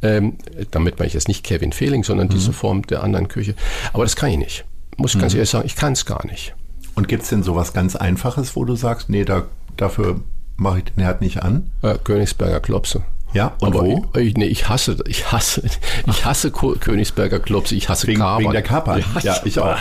[0.03, 0.37] Ähm,
[0.73, 2.33] damit meine ich jetzt nicht Kevin Fehling, sondern mhm.
[2.33, 3.55] diese Form der anderen Küche.
[3.93, 4.65] Aber das kann ich nicht.
[4.97, 5.23] Muss ich mhm.
[5.23, 6.55] ganz ehrlich sagen, ich kann es gar nicht.
[6.97, 9.47] Und gibt es denn sowas ganz Einfaches, wo du sagst, nee, da,
[9.77, 10.21] dafür
[10.57, 11.70] mache ich den Herd nicht an?
[11.82, 13.02] Äh, Königsberger Klopse.
[13.34, 14.07] Ja, und aber wo?
[14.16, 15.62] Ich, nee, ich hasse, ich hasse,
[16.07, 19.05] ich hasse Königsberger Clubs, ich hasse wegen, Wegen der Kapern.
[19.16, 19.76] Ja, ja, ich auch.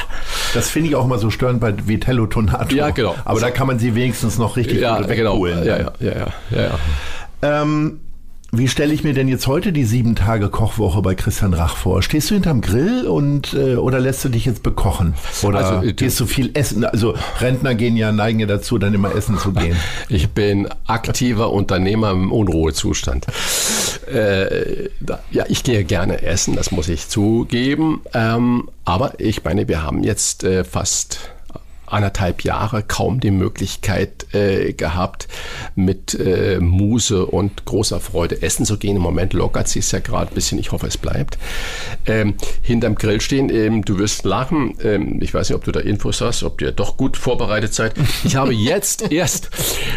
[0.55, 2.76] Das finde ich auch immer so störend bei Vitello Tonato.
[2.76, 3.15] Ja, genau.
[3.24, 3.45] Aber so.
[3.45, 5.45] da kann man sie wenigstens noch richtig ja, gut genau.
[5.45, 6.11] Ja, ja, ja, ja,
[6.49, 6.57] ja.
[6.61, 7.61] ja.
[7.61, 7.99] Ähm,
[8.56, 12.04] wie stelle ich mir denn jetzt heute die sieben Tage Kochwoche bei Christian Rach vor?
[12.04, 15.16] Stehst du hinterm Grill und äh, oder lässt du dich jetzt bekochen?
[15.41, 16.86] Oder also, äh, gehst du viel essen?
[16.86, 19.76] Also Rentner gehen ja, neigen ja dazu, dann immer essen zu gehen.
[20.10, 23.26] Ich bin aktiver Unternehmer im Unruhezustand.
[24.12, 24.89] Äh,
[25.32, 28.01] ja, ich gehe gerne essen, das muss ich zugeben.
[28.14, 31.32] Ähm, aber ich meine, wir haben jetzt äh, fast
[31.86, 35.28] anderthalb Jahre kaum die Möglichkeit äh, gehabt,
[35.76, 38.96] mit äh, Muse und großer Freude essen zu gehen.
[38.96, 40.60] Im Moment lockert sie es ja gerade ein bisschen.
[40.60, 41.38] Ich hoffe, es bleibt.
[42.06, 44.78] Ähm, hinterm Grill stehen, ähm, du wirst lachen.
[44.84, 47.94] Ähm, ich weiß nicht, ob du da Infos hast, ob ihr doch gut vorbereitet seid.
[48.24, 49.50] Ich habe jetzt erst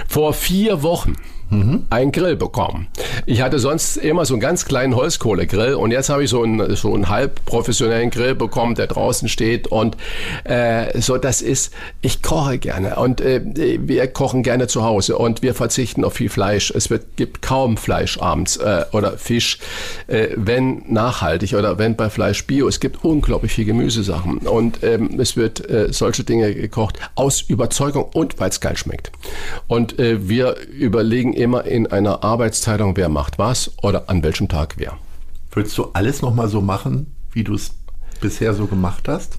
[0.09, 1.15] vor vier Wochen
[1.51, 1.87] mhm.
[1.91, 2.89] einen Grill bekommen.
[3.27, 6.77] Ich hatte sonst immer so einen ganz kleinen Holzkohlegrill und jetzt habe ich so einen,
[6.77, 9.97] so einen halb professionellen Grill bekommen, der draußen steht und
[10.45, 15.43] äh, so das ist, ich koche gerne und äh, wir kochen gerne zu Hause und
[15.43, 16.71] wir verzichten auf viel Fleisch.
[16.71, 19.59] Es wird, gibt kaum Fleisch abends äh, oder Fisch,
[20.07, 22.69] äh, wenn nachhaltig oder wenn bei Fleisch Bio.
[22.69, 28.05] Es gibt unglaublich viel Gemüsesachen und ähm, es wird äh, solche Dinge gekocht aus Überzeugung
[28.13, 29.13] und weil es geil schmeckt.
[29.67, 34.75] Und äh, wir überlegen immer in einer Arbeitsteilung, wer macht was oder an welchem Tag
[34.77, 34.99] wer.
[35.51, 37.71] Würdest du alles nochmal so machen, wie du es
[38.21, 39.39] bisher so gemacht hast?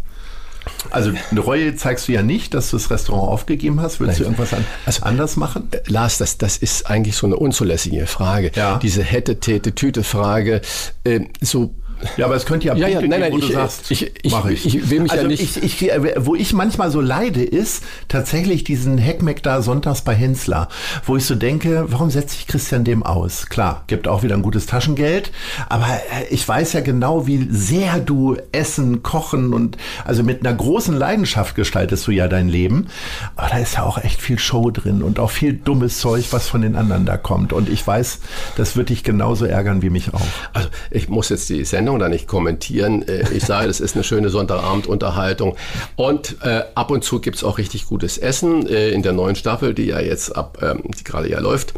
[0.90, 4.00] Also eine Reue zeigst du ja nicht, dass du das Restaurant aufgegeben hast.
[4.00, 4.34] Würdest Nein.
[4.34, 5.70] du irgendwas an, also, anders machen?
[5.72, 8.52] Äh, Lars, das, das ist eigentlich so eine unzulässige Frage.
[8.56, 8.78] Ja.
[8.78, 10.62] Diese hätte, täte, Tüte Frage.
[11.04, 11.74] Äh, so
[12.18, 14.66] ja, aber es könnte ja ja, ja, nein, nein, ich, du sagst, ich, ich, ich.
[14.66, 15.58] ich will mich also ja nicht.
[15.58, 20.70] Ich, ich, wo ich manchmal so leide, ist tatsächlich diesen Heckmeck da sonntags bei Hensler,
[21.06, 23.48] wo ich so denke, warum setze ich Christian dem aus?
[23.48, 25.32] Klar, gibt auch wieder ein gutes Taschengeld,
[25.70, 30.56] aber äh, ich weiß ja genau, wie sehr du Essen, Kochen und also mit einer
[30.56, 32.88] großen Leidenschaft gestaltest du ja dein Leben.
[33.36, 36.48] Aber da ist ja auch echt viel Show drin und auch viel dummes Zeug, was
[36.48, 37.54] von den anderen da kommt.
[37.54, 38.20] Und ich weiß,
[38.56, 40.22] das wird dich genauso ärgern wie mich auch.
[40.54, 43.08] Also ich muss jetzt die Sendung Sendung da nicht kommentieren.
[43.08, 45.56] Äh, ich sage, das ist eine schöne Sonntagabendunterhaltung.
[45.96, 48.68] Und äh, ab und zu gibt es auch richtig gutes Essen.
[48.68, 51.74] Äh, in der neuen Staffel, die ja jetzt ab, ähm, die gerade ja läuft,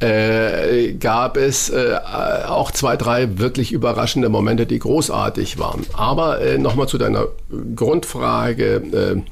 [0.00, 1.98] äh, gab es äh,
[2.46, 5.84] auch zwei, drei wirklich überraschende Momente, die großartig waren.
[5.92, 7.26] Aber äh, nochmal zu deiner
[7.74, 9.22] Grundfrage, äh,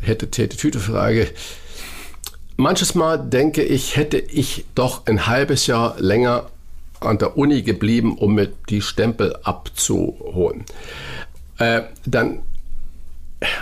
[0.00, 1.28] hätte, täte, Tüte Frage.
[2.56, 6.46] Manches Mal denke ich, hätte ich doch ein halbes Jahr länger
[7.04, 10.64] an der Uni geblieben, um mir die Stempel abzuholen.
[11.58, 12.40] Äh, dann,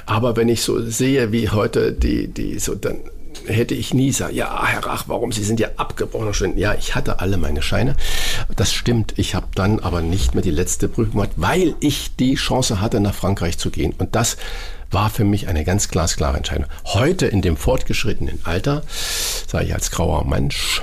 [0.07, 3.01] aber wenn ich so sehe, wie heute die, die so, dann
[3.47, 5.33] hätte ich nie gesagt, ja, Herr Rach, warum?
[5.33, 6.59] Sie sind ja abgebrochen.
[6.59, 7.97] Ja, ich hatte alle meine Scheine.
[8.57, 9.15] Das stimmt.
[9.17, 13.01] Ich habe dann aber nicht mehr die letzte Prüfung gemacht, weil ich die Chance hatte,
[13.01, 13.95] nach Frankreich zu gehen.
[13.99, 14.37] Und das
[14.91, 16.67] war für mich eine ganz glasklare Entscheidung.
[16.87, 18.83] Heute in dem fortgeschrittenen Alter,
[19.47, 20.83] sage ich als grauer Mensch,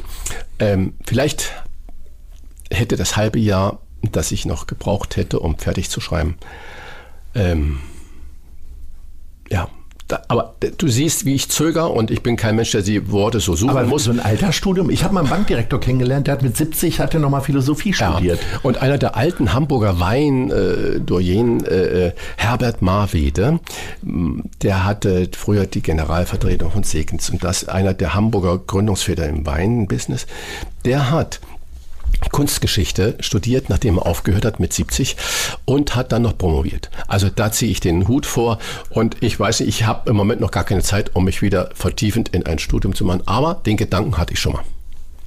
[0.60, 1.52] ähm, vielleicht
[2.72, 3.80] hätte das halbe Jahr,
[4.12, 6.38] das ich noch gebraucht hätte, um fertig zu schreiben,
[7.36, 7.80] ähm,
[9.50, 9.70] ja,
[10.08, 13.42] da, aber du siehst, wie ich zöger und ich bin kein Mensch, der die Worte
[13.42, 14.06] so suchen aber muss.
[14.06, 14.90] so ein Altersstudium.
[14.90, 18.40] Ich habe mal einen Bankdirektor kennengelernt, der hat mit 70 hat er nochmal Philosophie studiert.
[18.40, 18.60] Ja.
[18.64, 23.60] Und einer der alten Hamburger Wein äh, Doyen, äh, Herbert Marwede,
[24.02, 30.26] der hatte früher die Generalvertretung von Segens und das einer der Hamburger Gründungsväter im Weinbusiness.
[30.86, 31.42] Der hat
[32.30, 35.16] Kunstgeschichte studiert, nachdem er aufgehört hat mit 70
[35.66, 36.90] und hat dann noch promoviert.
[37.08, 38.60] Also da ziehe ich den Hut vor
[38.90, 41.70] und ich weiß nicht, ich habe im Moment noch gar keine Zeit, um mich wieder
[41.74, 44.64] vertiefend in ein Studium zu machen, aber den Gedanken hatte ich schon mal.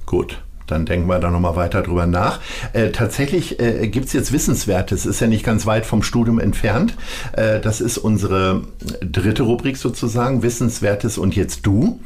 [0.05, 0.41] Gut
[0.71, 2.39] dann denken wir da nochmal weiter drüber nach.
[2.73, 6.95] Äh, tatsächlich äh, gibt es jetzt Wissenswertes, ist ja nicht ganz weit vom Studium entfernt.
[7.33, 8.63] Äh, das ist unsere
[9.01, 11.99] dritte Rubrik sozusagen, Wissenswertes und jetzt du.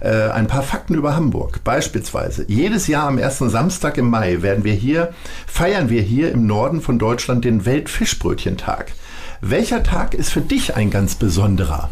[0.00, 1.62] Äh, ein paar Fakten über Hamburg.
[1.64, 5.12] Beispielsweise, jedes Jahr am ersten Samstag im Mai werden wir hier,
[5.46, 8.92] feiern wir hier im Norden von Deutschland den Weltfischbrötchentag.
[9.40, 11.90] Welcher Tag ist für dich ein ganz besonderer?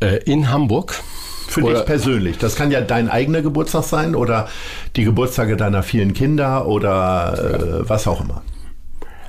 [0.00, 1.00] Äh, in Hamburg
[1.48, 2.38] Für dich persönlich.
[2.38, 4.48] Das kann ja dein eigener Geburtstag sein oder
[4.96, 8.42] die Geburtstage deiner vielen Kinder oder äh, was auch immer.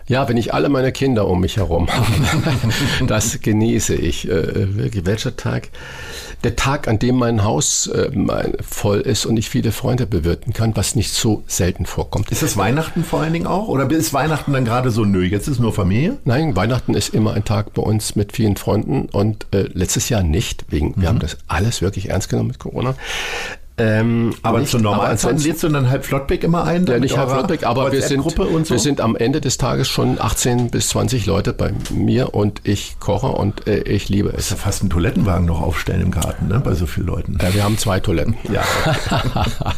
[0.08, 2.06] Ja, wenn ich alle meine Kinder um mich herum habe,
[3.08, 4.30] das genieße ich.
[4.30, 5.70] Äh, welcher Tag?
[6.43, 8.12] Der Tag, an dem mein Haus äh,
[8.62, 12.32] voll ist und ich viele Freunde bewirten kann, was nicht so selten vorkommt.
[12.32, 13.68] Ist es Weihnachten vor allen Dingen auch?
[13.68, 16.18] Oder ist Weihnachten dann gerade so, nö, jetzt ist nur Familie?
[16.24, 20.22] Nein, Weihnachten ist immer ein Tag bei uns mit vielen Freunden und äh, letztes Jahr
[20.22, 21.01] nicht, wegen, mhm.
[21.01, 22.95] wir haben das alles wirklich ernst genommen mit Corona.
[23.78, 26.86] Ähm, aber nicht, zur normalen Zeit lädst du dann halb Flottbeck immer ein?
[26.86, 28.70] Ja, nicht halb Flottbeck, aber wir sind, so?
[28.70, 32.98] wir sind am Ende des Tages schon 18 bis 20 Leute bei mir und ich
[33.00, 34.50] koche und äh, ich liebe es.
[34.50, 37.38] Ja fast ein Toilettenwagen noch aufstellen im Garten, ne, bei so vielen Leuten.
[37.42, 38.36] Ja, wir haben zwei Toiletten.
[38.52, 38.64] Ja.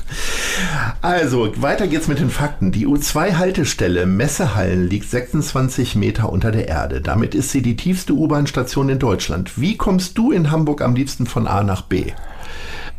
[1.01, 2.71] also, weiter geht's mit den Fakten.
[2.71, 7.01] Die U2-Haltestelle Messehallen liegt 26 Meter unter der Erde.
[7.01, 9.59] Damit ist sie die tiefste U-Bahn-Station in Deutschland.
[9.59, 12.13] Wie kommst du in Hamburg am liebsten von A nach B?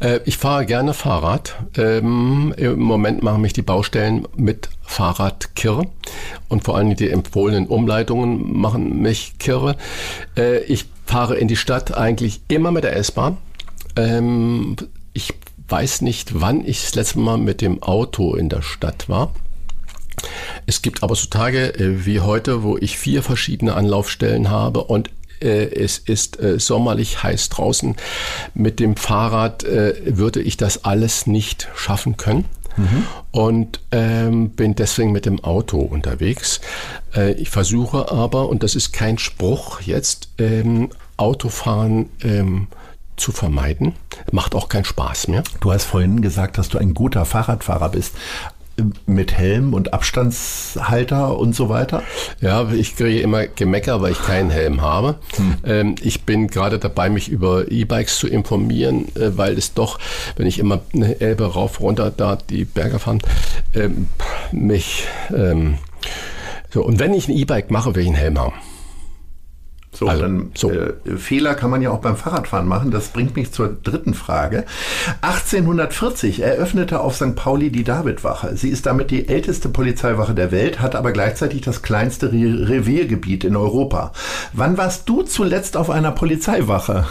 [0.01, 1.57] Äh, ich fahre gerne Fahrrad.
[1.77, 5.87] Ähm, Im Moment machen mich die Baustellen mit Fahrrad kirre
[6.49, 9.77] und vor allem die empfohlenen Umleitungen machen mich kirre.
[10.37, 13.39] Äh, ich fahre in die Stadt eigentlich immer mit der S-Bahn.
[13.97, 14.77] Ähm,
[15.13, 15.35] ich
[15.69, 19.33] weiß nicht, wann ich das letzte Mal mit dem Auto in der Stadt war.
[20.67, 25.11] Es gibt aber so Tage äh, wie heute, wo ich vier verschiedene Anlaufstellen habe und
[25.45, 27.97] es ist äh, sommerlich heiß draußen.
[28.55, 32.45] Mit dem Fahrrad äh, würde ich das alles nicht schaffen können.
[32.77, 33.07] Mhm.
[33.33, 36.61] Und ähm, bin deswegen mit dem Auto unterwegs.
[37.15, 42.69] Äh, ich versuche aber, und das ist kein Spruch jetzt, ähm, Autofahren ähm,
[43.17, 43.95] zu vermeiden.
[44.31, 45.43] Macht auch keinen Spaß mehr.
[45.61, 48.15] Du hast vorhin gesagt, dass du ein guter Fahrradfahrer bist
[49.07, 52.03] mit Helm und Abstandshalter und so weiter?
[52.41, 55.17] Ja, ich kriege immer Gemecker, weil ich keinen Helm habe.
[55.37, 55.55] Hm.
[55.65, 59.99] Ähm, ich bin gerade dabei, mich über E-Bikes zu informieren, äh, weil es doch,
[60.37, 63.21] wenn ich immer eine Elbe rauf, runter, da die Berge fahren,
[63.75, 64.09] ähm,
[64.53, 65.05] mich...
[65.35, 65.79] Ähm,
[66.71, 68.53] so, und wenn ich ein E-Bike mache, will ich einen Helm haben.
[69.93, 70.71] So, also, dann so.
[70.71, 72.91] Äh, Fehler kann man ja auch beim Fahrradfahren machen.
[72.91, 74.65] Das bringt mich zur dritten Frage.
[75.23, 77.35] 1840 eröffnete auf St.
[77.35, 78.57] Pauli die Davidwache.
[78.57, 83.45] Sie ist damit die älteste Polizeiwache der Welt, hat aber gleichzeitig das kleinste Re Reviergebiet
[83.45, 84.13] in Europa.
[84.53, 87.07] Wann warst du zuletzt auf einer Polizeiwache?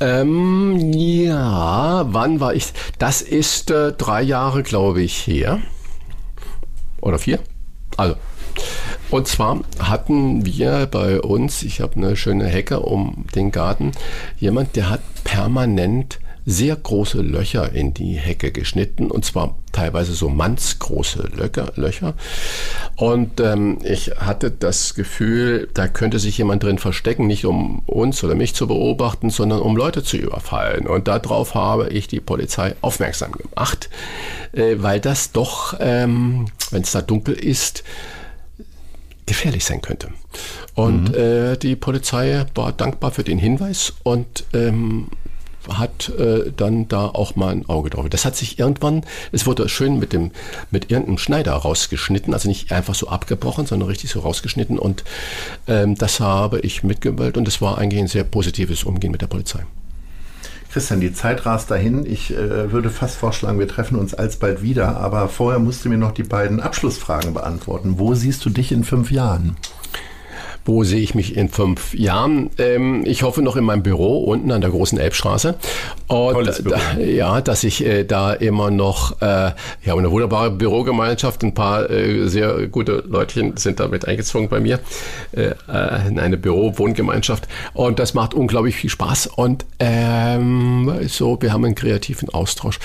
[0.00, 2.72] Ähm, ja, wann war ich?
[2.98, 5.58] Das ist äh, drei Jahre, glaube ich, her.
[7.02, 7.38] Oder vier?
[7.96, 8.16] Also,
[9.10, 13.92] und zwar hatten wir bei uns, ich habe eine schöne Hecke um den Garten,
[14.38, 20.28] jemand, der hat permanent sehr große Löcher in die Hecke geschnitten und zwar teilweise so
[20.28, 21.30] mannsgroße
[21.76, 22.14] Löcher.
[22.96, 28.24] Und ähm, ich hatte das Gefühl, da könnte sich jemand drin verstecken, nicht um uns
[28.24, 30.86] oder mich zu beobachten, sondern um Leute zu überfallen.
[30.86, 33.90] Und darauf habe ich die Polizei aufmerksam gemacht,
[34.52, 37.84] äh, weil das doch, ähm, wenn es da dunkel ist,
[39.30, 40.08] gefährlich sein könnte.
[40.74, 41.14] Und mhm.
[41.14, 45.06] äh, die Polizei war dankbar für den Hinweis und ähm,
[45.68, 48.08] hat äh, dann da auch mal ein Auge drauf.
[48.10, 50.32] Das hat sich irgendwann, es wurde schön mit dem
[50.72, 55.04] mit irgendeinem Schneider rausgeschnitten, also nicht einfach so abgebrochen, sondern richtig so rausgeschnitten und
[55.68, 59.28] ähm, das habe ich mitgewählt und es war eigentlich ein sehr positives Umgehen mit der
[59.28, 59.60] Polizei.
[60.72, 62.06] Christian, die Zeit rast dahin.
[62.06, 64.96] Ich äh, würde fast vorschlagen, wir treffen uns alsbald wieder.
[64.96, 67.98] Aber vorher musst du mir noch die beiden Abschlussfragen beantworten.
[67.98, 69.56] Wo siehst du dich in fünf Jahren?
[70.64, 72.50] Wo sehe ich mich in fünf Jahren?
[72.58, 75.56] Ähm, ich hoffe noch in meinem Büro unten an der großen Elbstraße.
[76.06, 79.52] Und da, ja, dass ich äh, da immer noch, äh,
[79.84, 84.80] ja, eine wunderbare Bürogemeinschaft, ein paar äh, sehr gute Leutchen sind damit eingezogen bei mir
[85.32, 87.48] äh, äh, in eine Büro-Wohngemeinschaft.
[87.72, 89.28] Und das macht unglaublich viel Spaß.
[89.28, 92.78] Und ähm, so, wir haben einen kreativen Austausch.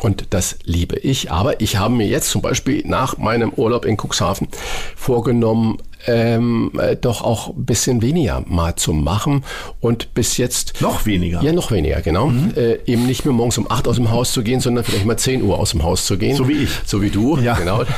[0.00, 1.30] Und das liebe ich.
[1.30, 4.48] Aber ich habe mir jetzt zum Beispiel nach meinem Urlaub in Cuxhaven
[4.96, 9.44] vorgenommen, ähm, äh, doch auch ein bisschen weniger mal zu machen
[9.80, 10.80] und bis jetzt...
[10.80, 11.42] Noch weniger?
[11.42, 12.28] Ja, noch weniger, genau.
[12.28, 12.52] Mhm.
[12.56, 15.16] Äh, eben nicht mehr morgens um 8 aus dem Haus zu gehen, sondern vielleicht mal
[15.16, 16.36] 10 Uhr aus dem Haus zu gehen.
[16.36, 16.70] So wie ich.
[16.84, 17.54] So wie du, ja.
[17.54, 17.84] genau.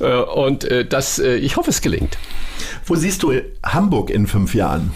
[0.00, 2.16] Äh, und äh, das, ich hoffe, es gelingt.
[2.86, 3.32] Wo siehst du
[3.62, 4.92] Hamburg in fünf Jahren?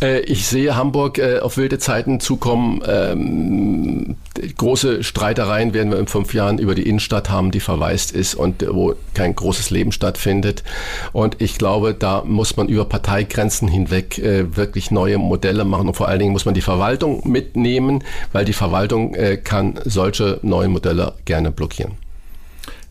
[0.00, 2.82] Äh, ich sehe Hamburg äh, auf wilde Zeiten zukommen.
[2.86, 4.16] Ähm,
[4.56, 8.64] große Streitereien werden wir in fünf Jahren über die Innenstadt haben, die verwaist ist und
[8.68, 10.62] wo kein großes Leben stattfindet.
[11.12, 15.94] Und ich glaube, da muss man über Parteigrenzen hinweg äh, wirklich neue Modelle machen und
[15.94, 21.14] vor allen Dingen muss man die Verwaltung mitnehmen, weil die Verwaltung kann solche neuen Modelle
[21.24, 21.92] gerne blockieren.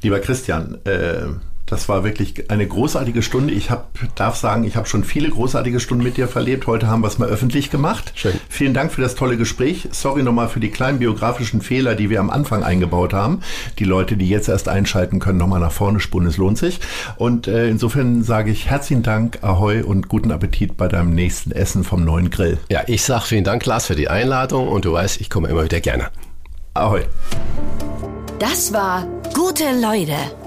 [0.01, 1.27] Lieber Christian, äh
[1.67, 3.53] Das war wirklich eine großartige Stunde.
[3.53, 6.65] Ich hab, darf sagen, ich habe schon viele großartige Stunden mit dir verlebt.
[6.65, 8.13] Heute haben wir es mal öffentlich gemacht.
[8.15, 8.33] Schön.
[8.49, 9.89] Vielen Dank für das tolle Gespräch.
[9.91, 13.41] Sorry nochmal für die kleinen biografischen Fehler, die wir am Anfang eingebaut haben.
[13.79, 16.27] Die Leute, die jetzt erst einschalten können, nochmal nach vorne spulen.
[16.27, 16.79] Es lohnt sich.
[17.17, 21.83] Und äh, insofern sage ich herzlichen Dank, Ahoi und guten Appetit bei deinem nächsten Essen
[21.83, 22.57] vom neuen Grill.
[22.69, 25.65] Ja, ich sage vielen Dank, Lars, für die Einladung und du weißt, ich komme immer
[25.65, 26.07] wieder gerne.
[26.73, 27.01] Ahoi.
[28.39, 30.46] Das war Gute Leute.